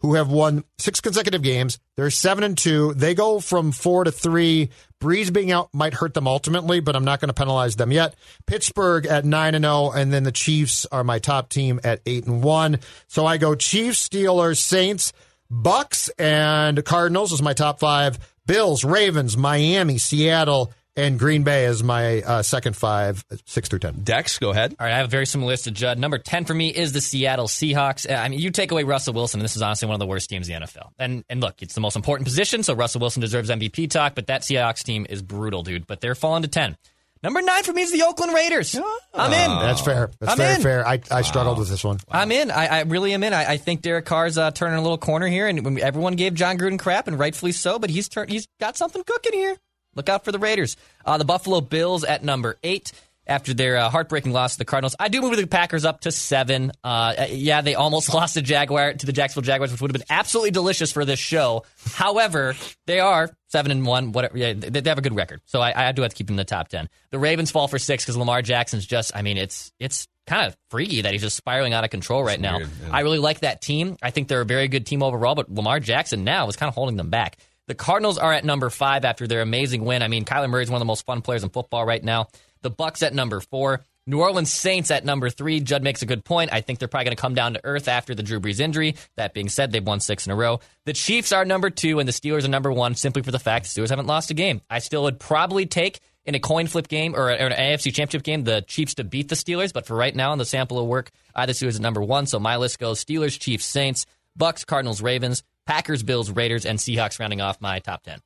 who 0.00 0.14
have 0.14 0.30
won 0.30 0.64
six 0.78 1.00
consecutive 1.00 1.42
games. 1.42 1.78
They're 1.96 2.10
seven 2.10 2.44
and 2.44 2.56
two. 2.56 2.94
They 2.94 3.14
go 3.14 3.40
from 3.40 3.72
four 3.72 4.04
to 4.04 4.12
three. 4.12 4.70
Brees 5.00 5.32
being 5.32 5.50
out 5.50 5.70
might 5.72 5.94
hurt 5.94 6.14
them 6.14 6.28
ultimately, 6.28 6.80
but 6.80 6.94
I'm 6.94 7.04
not 7.04 7.20
going 7.20 7.28
to 7.28 7.34
penalize 7.34 7.76
them 7.76 7.90
yet. 7.90 8.14
Pittsburgh 8.46 9.06
at 9.06 9.24
nine 9.24 9.54
and 9.54 9.64
zero, 9.64 9.90
and 9.90 10.12
then 10.12 10.22
the 10.22 10.32
Chiefs 10.32 10.86
are 10.86 11.02
my 11.04 11.18
top 11.18 11.48
team 11.48 11.80
at 11.82 12.00
eight 12.06 12.26
and 12.26 12.42
one. 12.42 12.78
So 13.08 13.26
I 13.26 13.38
go 13.38 13.54
Chiefs, 13.54 14.08
Steelers, 14.08 14.58
Saints, 14.58 15.12
Bucks, 15.50 16.08
and 16.10 16.84
Cardinals 16.84 17.32
is 17.32 17.42
my 17.42 17.54
top 17.54 17.80
five. 17.80 18.18
Bills, 18.46 18.84
Ravens, 18.84 19.36
Miami, 19.36 19.98
Seattle, 19.98 20.72
and 20.98 21.18
Green 21.18 21.44
Bay 21.44 21.64
is 21.66 21.82
my 21.82 22.22
uh, 22.22 22.42
second 22.42 22.76
five, 22.76 23.24
six 23.46 23.68
through 23.68 23.78
ten. 23.78 24.00
Dex, 24.02 24.38
go 24.38 24.50
ahead. 24.50 24.74
All 24.78 24.84
right, 24.84 24.92
I 24.92 24.96
have 24.96 25.06
a 25.06 25.10
very 25.10 25.26
similar 25.26 25.52
list 25.52 25.64
to 25.64 25.70
Judd. 25.70 25.98
Number 25.98 26.18
10 26.18 26.44
for 26.44 26.54
me 26.54 26.68
is 26.68 26.92
the 26.92 27.00
Seattle 27.00 27.46
Seahawks. 27.46 28.10
Uh, 28.10 28.14
I 28.14 28.28
mean, 28.28 28.40
you 28.40 28.50
take 28.50 28.72
away 28.72 28.82
Russell 28.82 29.14
Wilson, 29.14 29.40
and 29.40 29.44
this 29.44 29.54
is 29.54 29.62
honestly 29.62 29.86
one 29.86 29.94
of 29.94 30.00
the 30.00 30.06
worst 30.06 30.28
teams 30.28 30.48
in 30.48 30.60
the 30.60 30.66
NFL. 30.66 30.90
And 30.98 31.24
and 31.30 31.40
look, 31.40 31.62
it's 31.62 31.74
the 31.74 31.80
most 31.80 31.94
important 31.96 32.26
position, 32.26 32.62
so 32.64 32.74
Russell 32.74 33.00
Wilson 33.00 33.20
deserves 33.20 33.48
MVP 33.48 33.90
talk, 33.90 34.16
but 34.16 34.26
that 34.26 34.42
Seahawks 34.42 34.82
team 34.82 35.06
is 35.08 35.22
brutal, 35.22 35.62
dude. 35.62 35.86
But 35.86 36.00
they're 36.00 36.16
falling 36.16 36.42
to 36.42 36.48
10. 36.48 36.76
Number 37.22 37.42
9 37.42 37.62
for 37.64 37.72
me 37.72 37.82
is 37.82 37.92
the 37.92 38.02
Oakland 38.04 38.32
Raiders. 38.32 38.76
I'm 39.12 39.32
in. 39.32 39.58
That's 39.58 39.80
fair. 39.80 40.10
That's 40.20 40.32
I'm 40.32 40.38
very 40.38 40.54
in. 40.54 40.62
fair. 40.62 40.86
I, 40.86 41.00
I 41.10 41.22
struggled 41.22 41.58
with 41.58 41.68
this 41.68 41.82
one. 41.82 41.98
I'm 42.08 42.30
in. 42.30 42.50
I, 42.52 42.66
I 42.66 42.80
really 42.82 43.12
am 43.12 43.24
in. 43.24 43.32
I, 43.32 43.52
I 43.52 43.56
think 43.56 43.82
Derek 43.82 44.04
Carr's 44.04 44.38
uh, 44.38 44.52
turning 44.52 44.78
a 44.78 44.82
little 44.82 44.98
corner 44.98 45.26
here, 45.26 45.48
and 45.48 45.64
when 45.64 45.80
everyone 45.80 46.14
gave 46.14 46.34
Jon 46.34 46.58
Gruden 46.58 46.78
crap, 46.78 47.08
and 47.08 47.18
rightfully 47.18 47.52
so. 47.52 47.78
But 47.80 47.90
he's 47.90 48.08
turn, 48.08 48.28
he's 48.28 48.46
got 48.60 48.76
something 48.76 49.02
cooking 49.04 49.32
here. 49.32 49.56
Look 49.98 50.08
out 50.08 50.24
for 50.24 50.30
the 50.30 50.38
Raiders. 50.38 50.76
Uh, 51.04 51.18
the 51.18 51.24
Buffalo 51.24 51.60
Bills 51.60 52.04
at 52.04 52.22
number 52.22 52.56
eight 52.62 52.92
after 53.26 53.52
their 53.52 53.76
uh, 53.76 53.90
heartbreaking 53.90 54.32
loss 54.32 54.52
to 54.52 54.58
the 54.58 54.64
Cardinals. 54.64 54.94
I 54.98 55.08
do 55.08 55.20
move 55.20 55.36
the 55.36 55.44
Packers 55.46 55.84
up 55.84 56.02
to 56.02 56.12
seven. 56.12 56.70
Uh, 56.84 57.26
yeah, 57.30 57.60
they 57.62 57.74
almost 57.74 58.14
lost 58.14 58.34
to 58.34 58.42
Jaguar 58.42 58.94
to 58.94 59.06
the 59.06 59.12
Jacksonville 59.12 59.44
Jaguars, 59.46 59.72
which 59.72 59.80
would 59.80 59.90
have 59.90 60.00
been 60.00 60.06
absolutely 60.08 60.52
delicious 60.52 60.92
for 60.92 61.04
this 61.04 61.18
show. 61.18 61.64
However, 61.94 62.54
they 62.86 63.00
are 63.00 63.28
seven 63.48 63.72
and 63.72 63.84
one. 63.84 64.12
Whatever. 64.12 64.38
Yeah, 64.38 64.52
they, 64.52 64.80
they 64.80 64.88
have 64.88 64.98
a 64.98 65.02
good 65.02 65.16
record, 65.16 65.40
so 65.46 65.60
I, 65.60 65.88
I 65.88 65.90
do 65.90 66.02
have 66.02 66.12
to 66.12 66.16
keep 66.16 66.28
them 66.28 66.34
in 66.34 66.38
the 66.38 66.44
top 66.44 66.68
ten. 66.68 66.88
The 67.10 67.18
Ravens 67.18 67.50
fall 67.50 67.66
for 67.66 67.80
six 67.80 68.04
because 68.04 68.16
Lamar 68.16 68.40
Jackson's 68.40 68.86
just. 68.86 69.16
I 69.16 69.22
mean, 69.22 69.36
it's 69.36 69.72
it's 69.80 70.06
kind 70.28 70.46
of 70.46 70.56
freaky 70.70 71.02
that 71.02 71.12
he's 71.12 71.22
just 71.22 71.36
spiraling 71.36 71.72
out 71.72 71.82
of 71.82 71.90
control 71.90 72.22
right 72.22 72.40
now. 72.40 72.58
weird, 72.58 72.68
yeah. 72.82 72.90
I 72.92 73.00
really 73.00 73.18
like 73.18 73.40
that 73.40 73.60
team. 73.60 73.96
I 74.00 74.10
think 74.10 74.28
they're 74.28 74.42
a 74.42 74.46
very 74.46 74.68
good 74.68 74.86
team 74.86 75.02
overall, 75.02 75.34
but 75.34 75.50
Lamar 75.52 75.80
Jackson 75.80 76.22
now 76.22 76.48
is 76.48 76.56
kind 76.56 76.68
of 76.68 76.74
holding 76.74 76.96
them 76.96 77.10
back. 77.10 77.38
The 77.68 77.74
Cardinals 77.74 78.16
are 78.16 78.32
at 78.32 78.46
number 78.46 78.70
five 78.70 79.04
after 79.04 79.26
their 79.26 79.42
amazing 79.42 79.84
win. 79.84 80.02
I 80.02 80.08
mean, 80.08 80.24
Kyler 80.24 80.48
Murray 80.48 80.62
is 80.62 80.70
one 80.70 80.78
of 80.78 80.80
the 80.80 80.86
most 80.86 81.04
fun 81.04 81.20
players 81.20 81.44
in 81.44 81.50
football 81.50 81.84
right 81.84 82.02
now. 82.02 82.28
The 82.62 82.70
Bucks 82.70 83.02
at 83.02 83.14
number 83.14 83.40
four. 83.40 83.82
New 84.06 84.22
Orleans 84.22 84.50
Saints 84.50 84.90
at 84.90 85.04
number 85.04 85.28
three. 85.28 85.60
Judd 85.60 85.82
makes 85.82 86.00
a 86.00 86.06
good 86.06 86.24
point. 86.24 86.50
I 86.50 86.62
think 86.62 86.78
they're 86.78 86.88
probably 86.88 87.04
going 87.04 87.16
to 87.16 87.20
come 87.20 87.34
down 87.34 87.52
to 87.52 87.60
earth 87.64 87.86
after 87.86 88.14
the 88.14 88.22
Drew 88.22 88.40
Brees 88.40 88.58
injury. 88.58 88.96
That 89.16 89.34
being 89.34 89.50
said, 89.50 89.70
they've 89.70 89.86
won 89.86 90.00
six 90.00 90.24
in 90.26 90.32
a 90.32 90.34
row. 90.34 90.60
The 90.86 90.94
Chiefs 90.94 91.30
are 91.30 91.44
number 91.44 91.68
two, 91.68 91.98
and 91.98 92.08
the 92.08 92.12
Steelers 92.12 92.46
are 92.46 92.48
number 92.48 92.72
one, 92.72 92.94
simply 92.94 93.20
for 93.20 93.32
the 93.32 93.38
fact 93.38 93.66
the 93.66 93.80
Steelers 93.82 93.90
haven't 93.90 94.06
lost 94.06 94.30
a 94.30 94.34
game. 94.34 94.62
I 94.70 94.78
still 94.78 95.02
would 95.02 95.20
probably 95.20 95.66
take 95.66 96.00
in 96.24 96.34
a 96.34 96.40
coin 96.40 96.68
flip 96.68 96.88
game 96.88 97.14
or, 97.14 97.28
an 97.28 97.52
AFC 97.52 97.92
Championship 97.92 98.22
game 98.22 98.44
the 98.44 98.62
Chiefs 98.62 98.94
to 98.94 99.04
beat 99.04 99.28
the 99.28 99.34
Steelers, 99.34 99.74
but 99.74 99.86
for 99.86 99.94
right 99.94 100.16
now, 100.16 100.32
in 100.32 100.38
the 100.38 100.46
sample 100.46 100.78
of 100.78 100.86
work, 100.86 101.10
I 101.34 101.44
the 101.44 101.52
Steelers 101.52 101.76
at 101.76 101.82
number 101.82 102.02
one. 102.02 102.24
So 102.24 102.40
my 102.40 102.56
list 102.56 102.78
goes 102.78 103.04
Steelers, 103.04 103.38
Chiefs, 103.38 103.66
Saints, 103.66 104.06
Bucks, 104.34 104.64
Cardinals, 104.64 105.02
Ravens, 105.02 105.42
Packers, 105.68 106.02
Bills, 106.02 106.30
Raiders, 106.30 106.64
and 106.64 106.78
Seahawks 106.78 107.20
rounding 107.20 107.42
off 107.42 107.60
my 107.60 107.78
top 107.78 108.02
ten. 108.02 108.20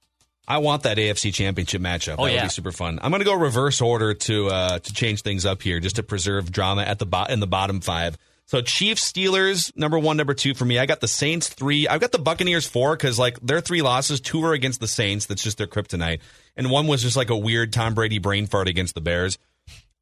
I 0.46 0.58
want 0.58 0.84
that 0.84 0.96
AFC 0.96 1.34
Championship 1.34 1.82
matchup. 1.82 2.14
Oh, 2.14 2.16
that 2.16 2.22
would 2.22 2.32
yeah. 2.34 2.42
be 2.44 2.48
super 2.50 2.70
fun. 2.70 3.00
I'm 3.02 3.10
going 3.10 3.20
to 3.20 3.26
go 3.26 3.34
reverse 3.34 3.80
order 3.80 4.14
to 4.14 4.48
uh, 4.48 4.78
to 4.78 4.92
change 4.94 5.22
things 5.22 5.44
up 5.44 5.60
here, 5.60 5.80
just 5.80 5.96
to 5.96 6.04
preserve 6.04 6.52
drama 6.52 6.82
at 6.82 7.00
the 7.00 7.06
bo- 7.06 7.24
in 7.24 7.40
the 7.40 7.48
bottom 7.48 7.80
five. 7.80 8.16
So 8.46 8.60
Chiefs, 8.60 9.10
Steelers, 9.10 9.76
number 9.76 9.98
one, 9.98 10.16
number 10.16 10.34
two 10.34 10.54
for 10.54 10.64
me. 10.64 10.78
I 10.78 10.86
got 10.86 11.00
the 11.00 11.08
Saints 11.08 11.48
three. 11.48 11.88
I've 11.88 12.00
got 12.00 12.12
the 12.12 12.18
Buccaneers 12.20 12.66
four 12.66 12.96
because 12.96 13.18
like 13.18 13.40
their 13.40 13.60
three 13.60 13.82
losses, 13.82 14.20
two 14.20 14.44
are 14.44 14.52
against 14.52 14.80
the 14.80 14.88
Saints. 14.88 15.26
That's 15.26 15.42
just 15.42 15.58
their 15.58 15.66
kryptonite, 15.66 16.20
and 16.56 16.70
one 16.70 16.86
was 16.86 17.02
just 17.02 17.16
like 17.16 17.30
a 17.30 17.36
weird 17.36 17.72
Tom 17.72 17.94
Brady 17.94 18.18
brain 18.18 18.46
fart 18.46 18.68
against 18.68 18.94
the 18.94 19.00
Bears. 19.00 19.36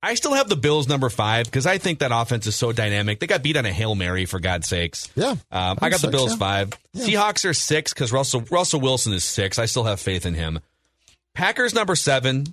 I 0.03 0.15
still 0.15 0.33
have 0.33 0.49
the 0.49 0.57
Bills 0.57 0.89
number 0.89 1.11
five 1.11 1.45
because 1.47 1.67
I 1.67 1.79
think 1.79 1.99
that 1.99 2.11
offense 2.13 2.47
is 2.47 2.57
so 2.57 2.73
dynamic. 2.73 3.21
They 3.21 3.27
got 3.27 3.43
beat 3.43 3.57
on 3.57 3.67
a 3.67 3.73
hail 3.73 3.95
mary 3.95 4.25
for 4.25 4.41
God's 4.41 4.67
sakes. 4.67 5.11
Yeah. 5.15 5.37
um, 5.51 5.79
I 5.81 5.91
got 5.91 6.01
the 6.01 6.09
Bills 6.09 6.33
yeah. 6.33 6.37
five. 6.39 6.71
Seahawks 6.97 7.49
are 7.49 7.53
six 7.53 7.93
because 7.93 8.11
Russell 8.13 8.43
Russell 8.51 8.81
Wilson 8.81 9.13
is 9.13 9.25
six. 9.25 9.59
I 9.59 9.67
still 9.67 9.85
have 9.85 10.01
faith 10.01 10.25
in 10.25 10.35
him. 10.35 10.61
Packers 11.35 11.75
number 11.75 11.95
seven. 11.97 12.47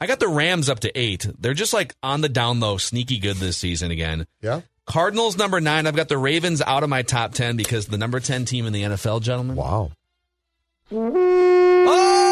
I 0.00 0.06
got 0.06 0.20
the 0.20 0.28
Rams 0.28 0.68
up 0.70 0.80
to 0.80 0.98
eight. 0.98 1.26
They're 1.38 1.52
just 1.52 1.74
like 1.74 1.94
on 2.02 2.20
the 2.20 2.28
down 2.28 2.60
low, 2.60 2.78
sneaky 2.78 3.18
good 3.18 3.36
this 3.36 3.56
season 3.56 3.90
again. 3.90 4.26
Yeah. 4.40 4.62
Cardinals 4.86 5.36
number 5.36 5.60
nine. 5.60 5.86
I've 5.86 5.96
got 5.96 6.08
the 6.08 6.16
Ravens 6.16 6.62
out 6.62 6.82
of 6.82 6.88
my 6.88 7.02
top 7.02 7.34
ten 7.34 7.56
because 7.56 7.86
the 7.86 7.98
number 7.98 8.20
ten 8.20 8.44
team 8.44 8.66
in 8.66 8.72
the 8.72 8.82
NFL, 8.82 9.20
gentlemen, 9.20 9.56
Wow. 9.56 9.90
Oh! 10.92 12.29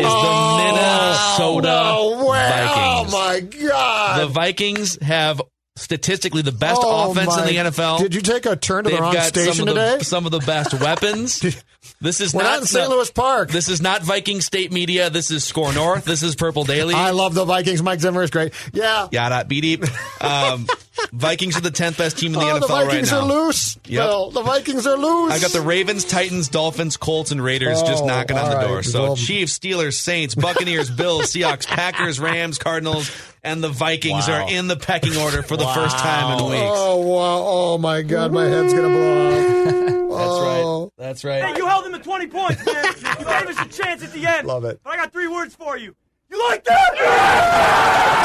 Is 0.00 0.12
the 0.12 0.56
Minnesota 0.58 1.62
No 1.68 2.26
way. 2.26 2.38
Vikings. 2.38 3.14
Oh 3.14 3.18
my 3.18 3.40
God. 3.40 4.20
The 4.20 4.26
Vikings 4.26 4.98
have 5.02 5.42
statistically 5.76 6.42
the 6.42 6.52
best 6.52 6.80
Oh, 6.82 7.10
offense 7.10 7.36
in 7.38 7.44
the 7.46 7.56
NFL. 7.70 7.98
Did 7.98 8.14
you 8.14 8.20
take 8.20 8.44
a 8.46 8.56
turn 8.56 8.84
to 8.84 8.90
They've 8.90 8.98
the 8.98 9.02
wrong 9.02 9.16
station 9.20 9.54
some 9.54 9.68
of 9.68 9.74
today? 9.74 9.98
the 9.98 10.04
some 10.04 10.26
of 10.26 10.32
the 10.32 10.40
best 10.40 10.74
weapons. 10.74 11.44
This 12.02 12.20
is 12.20 12.34
We're 12.34 12.42
not 12.42 12.60
in 12.60 12.66
St. 12.66 12.88
Louis 12.90 13.10
Park. 13.10 13.48
This 13.50 13.68
is 13.70 13.80
not 13.80 14.02
Viking 14.02 14.42
State 14.42 14.70
Media. 14.70 15.08
This 15.08 15.30
is 15.30 15.44
SKOR 15.44 15.72
North. 15.74 16.04
This 16.04 16.22
is 16.22 16.34
Purple 16.36 16.64
Daily. 16.64 16.94
I 16.94 17.10
love 17.10 17.32
the 17.34 17.46
Vikings. 17.46 17.82
Mike 17.82 18.00
Zimmer 18.00 18.22
is 18.22 18.30
great. 18.30 18.52
Yeah. 18.74 19.08
Yeah. 19.10 19.28
Yada 19.30 19.46
beep 19.46 19.62
deep. 19.62 19.84
Um, 20.20 20.66
Vikings 21.12 21.56
are 21.56 21.60
the 21.60 21.70
tenth 21.70 21.98
best 21.98 22.18
team 22.18 22.34
in 22.34 22.40
the 22.40 22.46
oh, 22.46 22.58
NFL 22.58 22.60
the 22.60 22.66
Vikings 22.68 23.12
right 23.12 23.18
are 23.22 23.26
loose. 23.26 23.76
Yep. 23.76 23.82
Bill. 24.06 24.30
The 24.30 24.42
Vikings 24.42 24.86
are 24.86 24.96
loose. 24.96 25.32
I 25.32 25.38
got 25.38 25.50
the 25.52 25.60
Ravens, 25.60 26.04
Titans, 26.04 26.48
Dolphins, 26.48 26.96
Colts, 26.96 27.30
and 27.30 27.42
Raiders 27.42 27.80
oh, 27.82 27.86
just 27.86 28.02
Oh, 28.04 28.06
knocking 28.06 28.36
on 28.38 28.50
the 28.50 28.56
right. 28.56 28.66
door. 28.66 28.82
So 28.82 29.02
Well- 29.02 29.16
Chiefs, 29.16 29.58
Steelers, 29.58 29.94
Saints, 29.94 30.34
Buccaneers, 30.34 30.90
Bills, 30.90 31.32
Seahawks, 31.32 31.66
Packers, 31.66 32.20
Rams, 32.20 32.58
Cardinals, 32.58 33.10
and 33.42 33.62
the 33.62 33.68
Vikings 33.68 34.28
Wow. 34.28 34.44
are 34.44 34.50
in 34.50 34.66
the 34.68 34.76
pecking 34.76 35.16
order 35.16 35.42
for 35.42 35.56
the 35.56 35.66
first 35.66 35.96
time 35.98 36.38
in 36.38 36.44
weeks. 36.44 36.62
Oh 36.62 36.96
wow! 36.98 37.44
Oh 37.46 37.78
my 37.78 38.02
God! 38.02 38.32
My 38.32 38.44
head's 38.46 38.72
gonna 38.74 38.88
blow 38.88 39.26
off. 39.28 39.70
That's 40.10 40.30
Oh. 40.32 40.82
right. 40.82 40.90
That's 41.06 41.22
Hey, 41.22 41.40
right. 41.42 41.56
you 41.56 41.66
held 41.66 41.84
them 41.86 41.92
to 41.92 41.98
20 41.98 42.26
points, 42.26 42.66
man. 42.66 42.84
you 42.84 43.24
gave 43.24 43.56
us 43.56 43.58
a 43.58 43.82
chance 43.82 44.02
at 44.04 44.12
the 44.12 44.26
end. 44.26 44.46
Love 44.46 44.64
it. 44.64 44.80
But 44.84 44.90
I 44.92 44.96
got 44.96 45.12
three 45.12 45.28
words 45.28 45.54
for 45.54 45.78
you. 45.78 45.94
You 46.30 46.38
like 46.48 46.62
that? 46.64 46.94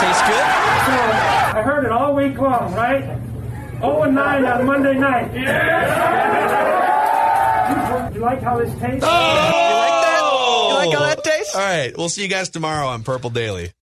Tastes 0.01 0.21
good. 0.27 0.43
I 1.57 1.61
heard 1.63 1.85
it 1.85 1.91
all 1.91 2.13
week 2.15 2.37
long, 2.37 2.73
right? 2.75 3.03
0 3.79 4.03
and 4.03 4.15
9 4.15 4.45
on 4.45 4.65
Monday 4.65 4.93
night. 4.93 5.33
Yeah! 5.33 6.41
You, 7.69 8.15
you 8.15 8.21
like 8.21 8.41
how 8.41 8.57
this 8.59 8.69
tastes? 8.79 9.03
Oh, 9.07 9.09
You 9.09 9.75
like 9.75 10.01
that? 10.05 10.21
You 10.69 10.75
like 10.75 10.93
how 10.93 11.05
that 11.07 11.19
oh! 11.19 11.21
tastes? 11.23 11.55
All 11.55 11.61
right. 11.61 11.97
We'll 11.97 12.09
see 12.09 12.21
you 12.21 12.27
guys 12.27 12.49
tomorrow 12.49 12.87
on 12.87 13.01
Purple 13.03 13.31
Daily. 13.31 13.71